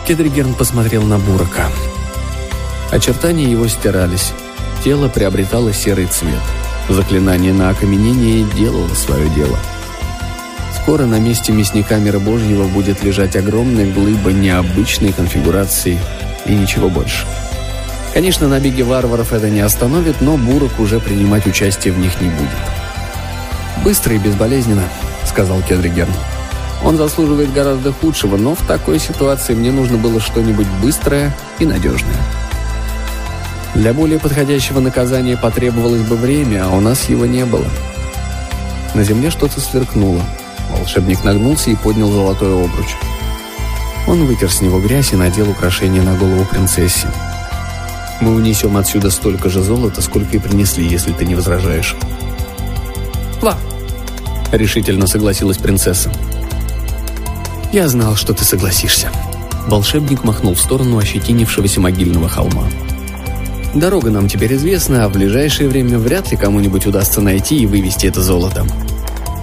Кедригерн 0.07 0.55
посмотрел 0.55 1.03
на 1.03 1.19
Бурака. 1.19 1.67
Очертания 2.91 3.45
его 3.45 3.69
стирались. 3.69 4.33
Тело 4.83 5.09
приобретало 5.09 5.73
серый 5.73 6.07
цвет. 6.07 6.41
Заклинание 6.89 7.53
на 7.53 7.69
окаменение 7.69 8.45
делало 8.57 8.89
свое 8.95 9.29
дело. 9.31 9.59
Скоро 10.75 11.05
на 11.05 11.19
месте 11.19 11.53
мясника 11.53 11.99
мира 11.99 12.19
Божьего 12.19 12.67
будет 12.67 13.03
лежать 13.03 13.37
огромная 13.37 13.93
глыба 13.93 14.33
необычной 14.33 15.13
конфигурации 15.13 15.99
и 16.47 16.53
ничего 16.55 16.89
больше. 16.89 17.27
Конечно, 18.15 18.49
набеги 18.49 18.81
варваров 18.81 19.35
это 19.35 19.51
не 19.51 19.61
остановит, 19.61 20.23
но 20.23 20.39
Бурок 20.39 20.81
уже 20.81 20.99
принимать 20.99 21.47
участие 21.47 21.93
в 21.93 21.99
них 21.99 22.19
не 22.23 22.31
будет. 22.31 22.49
«Быстро 23.85 24.15
и 24.15 24.19
безболезненно»,— 24.19 24.85
сказал 25.27 25.61
Кедригерн. 25.61 26.13
«Он 26.85 26.97
заслуживает 26.97 27.53
гораздо 27.53 27.93
худшего, 27.93 28.37
но 28.37 28.55
в 28.55 28.63
такой 28.67 28.99
ситуации 28.99 29.55
мне 29.55 29.73
нужно 29.73 29.99
было 29.99 30.21
что-нибудь 30.21 30.67
быстрое 30.83 31.37
и 31.59 31.67
надежное». 31.67 32.17
Для 33.75 33.93
более 33.93 34.19
подходящего 34.19 34.81
наказания 34.81 35.37
потребовалось 35.37 36.03
бы 36.03 36.17
время, 36.17 36.67
а 36.67 36.77
у 36.77 36.81
нас 36.81 37.09
его 37.09 37.27
не 37.27 37.45
было. 37.45 37.67
На 38.95 39.05
земле 39.05 39.31
что-то 39.31 39.61
сверкнуло. 39.61 40.23
Волшебник 40.71 41.23
нагнулся 41.25 41.71
и 41.71 41.77
поднял 41.77 42.11
золотой 42.11 42.65
обруч. 42.65 42.97
Он 44.07 44.25
вытер 44.27 44.51
с 44.51 44.63
него 44.63 44.81
грязь 44.81 45.13
и 45.13 45.17
надел 45.17 45.51
украшение 45.51 46.03
на 46.03 46.15
голову 46.15 46.45
принцессе. 46.45 47.09
Мы 48.21 48.35
унесем 48.35 48.77
отсюда 48.77 49.11
столько 49.11 49.49
же 49.49 49.63
золота, 49.63 50.03
сколько 50.03 50.37
и 50.37 50.41
принесли, 50.41 50.87
если 50.87 51.13
ты 51.13 51.25
не 51.25 51.35
возражаешь». 51.35 51.95
«Ла!»— 53.43 53.57
решительно 54.53 55.07
согласилась 55.07 55.59
принцесса. 55.59 56.11
«Я 57.73 57.87
знал, 57.89 58.17
что 58.17 58.33
ты 58.33 58.45
согласишься». 58.45 59.11
Волшебник 59.67 60.25
махнул 60.25 60.55
в 60.55 60.61
сторону 60.61 60.99
ощетинившегося 60.99 61.81
могильного 61.81 62.29
холма. 62.29 62.65
«Дорога 63.75 64.11
нам 64.11 64.29
теперь 64.29 64.55
известна, 64.55 65.05
а 65.05 65.09
в 65.09 65.13
ближайшее 65.13 65.69
время 65.69 65.99
вряд 65.99 66.31
ли 66.31 66.39
кому-нибудь 66.39 66.87
удастся 66.87 67.21
найти 67.21 67.59
и 67.59 67.67
вывести 67.67 68.07
это 68.07 68.23
золото. 68.23 68.67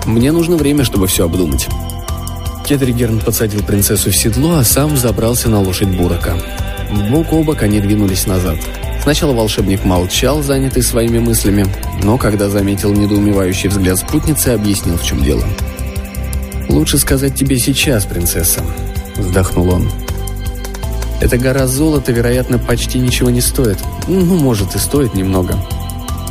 Мне 0.06 0.32
нужно 0.32 0.58
время, 0.58 0.84
чтобы 0.84 1.06
все 1.06 1.26
обдумать». 1.26 1.68
Кедригерн 2.66 3.20
подсадил 3.20 3.62
принцессу 3.62 4.10
в 4.10 4.18
седло, 4.18 4.56
а 4.58 4.64
сам 4.64 4.98
забрался 4.98 5.50
на 5.50 5.62
лошадь 5.62 5.90
Бурака. 5.90 6.36
Бок 7.12 7.32
о 7.32 7.44
бок 7.44 7.62
они 7.62 7.80
двинулись 7.80 8.26
назад. 8.26 8.58
Сначала 9.04 9.34
волшебник 9.34 9.86
молчал, 9.86 10.42
занятый 10.42 10.82
своими 10.82 11.20
мыслями, 11.20 11.68
но 12.02 12.18
когда 12.18 12.50
заметил 12.50 12.92
недоумевающий 12.92 13.70
взгляд 13.70 14.00
спутницы, 14.00 14.50
объяснил, 14.50 14.98
в 14.98 15.04
чем 15.04 15.24
дело. 15.24 15.44
«Лучше 16.70 16.98
сказать 16.98 17.36
тебе 17.36 17.58
сейчас, 17.58 18.06
принцесса»,— 18.06 18.64
вздохнул 19.16 19.70
он. 19.70 19.92
«Эта 21.22 21.38
гора 21.38 21.68
золота, 21.68 22.12
вероятно, 22.12 22.58
почти 22.58 23.00
ничего 23.00 23.30
не 23.30 23.42
стоит. 23.42 23.78
Ну, 24.08 24.36
может, 24.38 24.76
и 24.76 24.80
стоит 24.80 25.14
немного. 25.14 25.58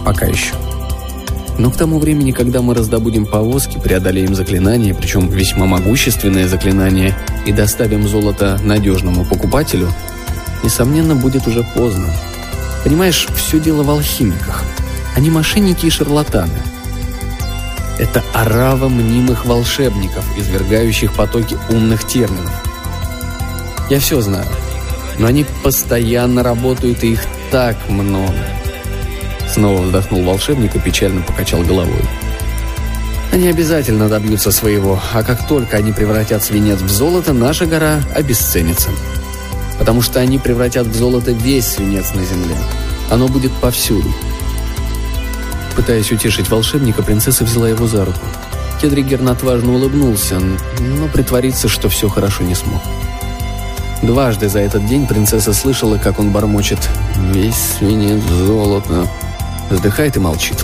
Пока 0.04 0.26
еще. 0.26 0.54
Но 1.56 1.70
к 1.70 1.76
тому 1.76 1.98
времени, 1.98 2.32
когда 2.32 2.62
мы 2.62 2.74
раздобудем 2.74 3.26
повозки, 3.26 3.78
преодолеем 3.78 4.34
заклинание, 4.34 4.92
причем 4.92 5.28
весьма 5.28 5.66
могущественное 5.66 6.48
заклинание, 6.48 7.16
и 7.46 7.52
доставим 7.52 8.08
золото 8.08 8.58
надежному 8.62 9.24
покупателю, 9.24 9.88
несомненно, 10.64 11.14
будет 11.14 11.46
уже 11.46 11.62
поздно. 11.62 12.08
Понимаешь, 12.82 13.28
все 13.36 13.60
дело 13.60 13.82
в 13.82 13.90
алхимиках. 13.90 14.64
Они 15.16 15.30
мошенники 15.30 15.86
и 15.86 15.90
шарлатаны. 15.90 16.58
Это 17.98 18.22
орава 18.32 18.88
мнимых 18.88 19.46
волшебников, 19.46 20.24
извергающих 20.36 21.14
потоки 21.14 21.56
умных 21.68 22.04
терминов. 22.06 22.52
Я 23.88 24.00
все 24.00 24.20
знаю. 24.20 24.46
Но 25.18 25.26
они 25.26 25.46
постоянно 25.62 26.42
работают, 26.42 27.04
и 27.04 27.12
их 27.12 27.24
так 27.50 27.76
много. 27.88 28.34
Снова 29.48 29.82
вздохнул 29.82 30.24
волшебник 30.24 30.74
и 30.74 30.80
печально 30.80 31.22
покачал 31.22 31.62
головой. 31.62 32.04
Они 33.32 33.48
обязательно 33.48 34.08
добьются 34.08 34.50
своего, 34.50 35.00
а 35.12 35.22
как 35.22 35.46
только 35.46 35.76
они 35.76 35.92
превратят 35.92 36.42
свинец 36.42 36.80
в 36.80 36.88
золото, 36.88 37.32
наша 37.32 37.66
гора 37.66 38.00
обесценится 38.14 38.90
потому 39.78 40.02
что 40.02 40.20
они 40.20 40.38
превратят 40.38 40.86
в 40.86 40.94
золото 40.94 41.32
весь 41.32 41.66
свинец 41.66 42.14
на 42.14 42.24
земле. 42.24 42.56
Оно 43.10 43.28
будет 43.28 43.52
повсюду. 43.52 44.08
Пытаясь 45.76 46.12
утешить 46.12 46.48
волшебника, 46.48 47.02
принцесса 47.02 47.44
взяла 47.44 47.68
его 47.68 47.86
за 47.86 48.04
руку. 48.04 48.26
Кедригерн 48.80 49.28
отважно 49.28 49.72
улыбнулся, 49.72 50.38
но 50.80 51.08
притвориться, 51.08 51.68
что 51.68 51.88
все 51.88 52.08
хорошо 52.08 52.44
не 52.44 52.54
смог. 52.54 52.80
Дважды 54.02 54.48
за 54.48 54.60
этот 54.60 54.86
день 54.86 55.06
принцесса 55.06 55.52
слышала, 55.52 55.98
как 55.98 56.18
он 56.18 56.30
бормочет 56.30 56.78
«Весь 57.32 57.56
свинец 57.78 58.22
золото». 58.22 59.08
Вздыхает 59.70 60.16
и 60.16 60.20
молчит. 60.20 60.62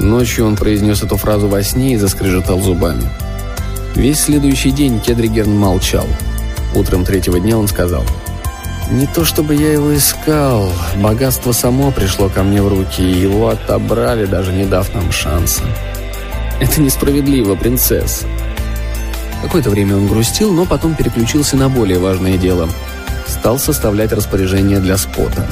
Ночью 0.00 0.46
он 0.46 0.56
произнес 0.56 1.02
эту 1.02 1.16
фразу 1.16 1.46
во 1.48 1.62
сне 1.62 1.94
и 1.94 1.98
заскрежетал 1.98 2.60
зубами. 2.60 3.08
Весь 3.94 4.20
следующий 4.20 4.70
день 4.70 5.00
Кедригерн 5.00 5.56
молчал– 5.56 6.06
Утром 6.74 7.04
третьего 7.04 7.38
дня 7.38 7.56
он 7.56 7.68
сказал, 7.68 8.02
«Не 8.90 9.06
то 9.06 9.24
чтобы 9.24 9.54
я 9.54 9.72
его 9.72 9.96
искал, 9.96 10.70
богатство 10.96 11.52
само 11.52 11.90
пришло 11.90 12.28
ко 12.28 12.42
мне 12.42 12.62
в 12.62 12.68
руки, 12.68 13.02
и 13.02 13.20
его 13.20 13.48
отобрали, 13.48 14.26
даже 14.26 14.52
не 14.52 14.64
дав 14.64 14.92
нам 14.94 15.10
шанса. 15.10 15.62
Это 16.60 16.80
несправедливо, 16.80 17.56
принцесса». 17.56 18.26
Какое-то 19.42 19.70
время 19.70 19.96
он 19.96 20.06
грустил, 20.06 20.52
но 20.52 20.64
потом 20.64 20.94
переключился 20.94 21.56
на 21.56 21.68
более 21.68 21.98
важное 21.98 22.38
дело. 22.38 22.68
Стал 23.26 23.58
составлять 23.58 24.12
распоряжение 24.12 24.80
для 24.80 24.96
спота. 24.96 25.46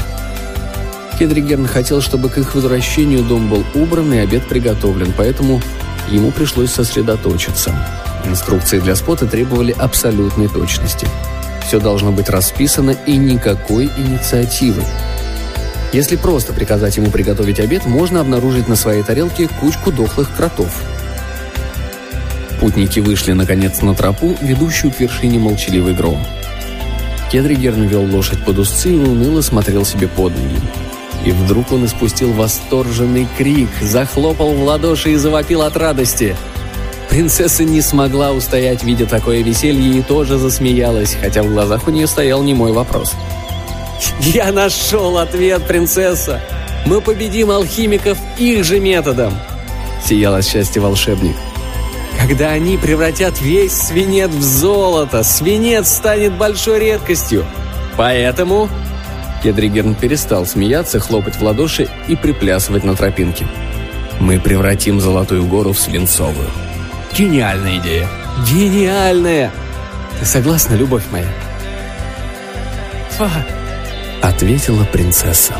Кедригерн 1.19 1.67
хотел, 1.67 2.01
чтобы 2.01 2.31
к 2.31 2.39
их 2.39 2.55
возвращению 2.55 3.23
дом 3.23 3.49
был 3.49 3.65
убран 3.75 4.13
и 4.13 4.19
обед 4.19 4.49
приготовлен, 4.49 5.13
поэтому 5.17 5.61
ему 6.09 6.31
пришлось 6.31 6.71
сосредоточиться. 6.71 7.75
Инструкции 8.25 8.81
для 8.81 8.97
спота 8.97 9.27
требовали 9.27 9.73
абсолютной 9.73 10.49
точности. 10.49 11.07
Все 11.67 11.81
должно 11.81 12.13
быть 12.13 12.29
расписано 12.29 12.95
и 13.07 13.17
никакой 13.17 13.91
инициативы. 13.97 14.83
Если 15.93 16.17
просто 16.17 16.53
приказать 16.53 16.97
ему 16.97 17.11
приготовить 17.11 17.61
обед, 17.61 17.85
можно 17.87 18.21
обнаружить 18.21 18.69
на 18.69 18.77
своей 18.77 19.03
тарелке 19.03 19.49
кучку 19.61 19.93
дохлых 19.93 20.35
кротов. 20.35 20.83
Путники 22.61 23.01
вышли, 23.01 23.33
наконец, 23.33 23.83
на 23.83 23.95
тропу, 23.95 24.37
ведущую 24.41 24.93
к 24.93 25.01
вершине 25.01 25.39
молчаливый 25.39 25.95
гром. 25.95 26.25
Кедригерн 27.31 27.87
вел 27.87 28.05
лошадь 28.05 28.45
под 28.45 28.59
узцы 28.59 28.91
и 28.91 28.99
уныло 28.99 29.41
смотрел 29.41 29.85
себе 29.85 30.09
под 30.09 30.33
ноги. 30.33 30.61
И 31.25 31.31
вдруг 31.31 31.73
он 31.73 31.87
испустил 31.87 32.33
восторженный 32.33 33.29
крик, 33.37 33.71
захлопал 33.81 34.53
в 34.55 34.63
ладоши 34.63 35.13
и 35.13 35.17
завопил 35.17 35.63
от 35.63 35.77
радости– 35.77 36.37
Принцесса 37.13 37.63
не 37.65 37.83
смогла 37.83 38.33
устоять, 38.33 38.85
видя 38.85 39.05
такое 39.05 39.43
веселье, 39.43 39.99
и 39.99 40.03
тоже 40.03 40.39
засмеялась, 40.39 41.15
хотя 41.21 41.43
в 41.43 41.49
глазах 41.49 41.87
у 41.87 41.91
нее 41.91 42.07
стоял 42.07 42.43
немой 42.43 42.73
вопрос. 42.73 43.13
«Я 44.21 44.51
нашел 44.51 45.19
ответ, 45.19 45.63
принцесса! 45.67 46.41
Мы 46.87 47.03
победим 47.03 47.51
алхимиков 47.51 48.17
их 48.39 48.65
же 48.65 48.81
методом!» 48.81 49.35
Сиял 50.03 50.37
от 50.37 50.47
счастья 50.47 50.81
волшебник. 50.81 51.37
«Когда 52.19 52.49
они 52.49 52.79
превратят 52.79 53.39
весь 53.43 53.73
свинец 53.73 54.31
в 54.31 54.43
золото, 54.43 55.23
свинец 55.23 55.91
станет 55.91 56.33
большой 56.39 56.81
редкостью. 56.81 57.45
Поэтому...» 57.99 58.71
Кедригерн 59.43 59.97
перестал 59.97 60.47
смеяться, 60.47 60.99
хлопать 60.99 61.37
в 61.37 61.43
ладоши 61.43 61.91
и 62.09 62.17
приплясывать 62.17 62.85
на 62.85 62.97
тропинке. 62.97 63.47
«Мы 64.19 64.41
превратим 64.41 64.99
Золотую 64.99 65.45
гору 65.45 65.75
в 65.75 65.79
свинцовую». 65.79 66.49
Гениальная 67.17 67.79
идея. 67.79 68.09
Гениальная! 68.49 69.51
Ты 70.19 70.25
согласна, 70.25 70.75
любовь 70.75 71.05
моя? 71.11 71.29
Фа, 73.11 73.31
ответила 74.23 74.85
принцесса. 74.85 75.55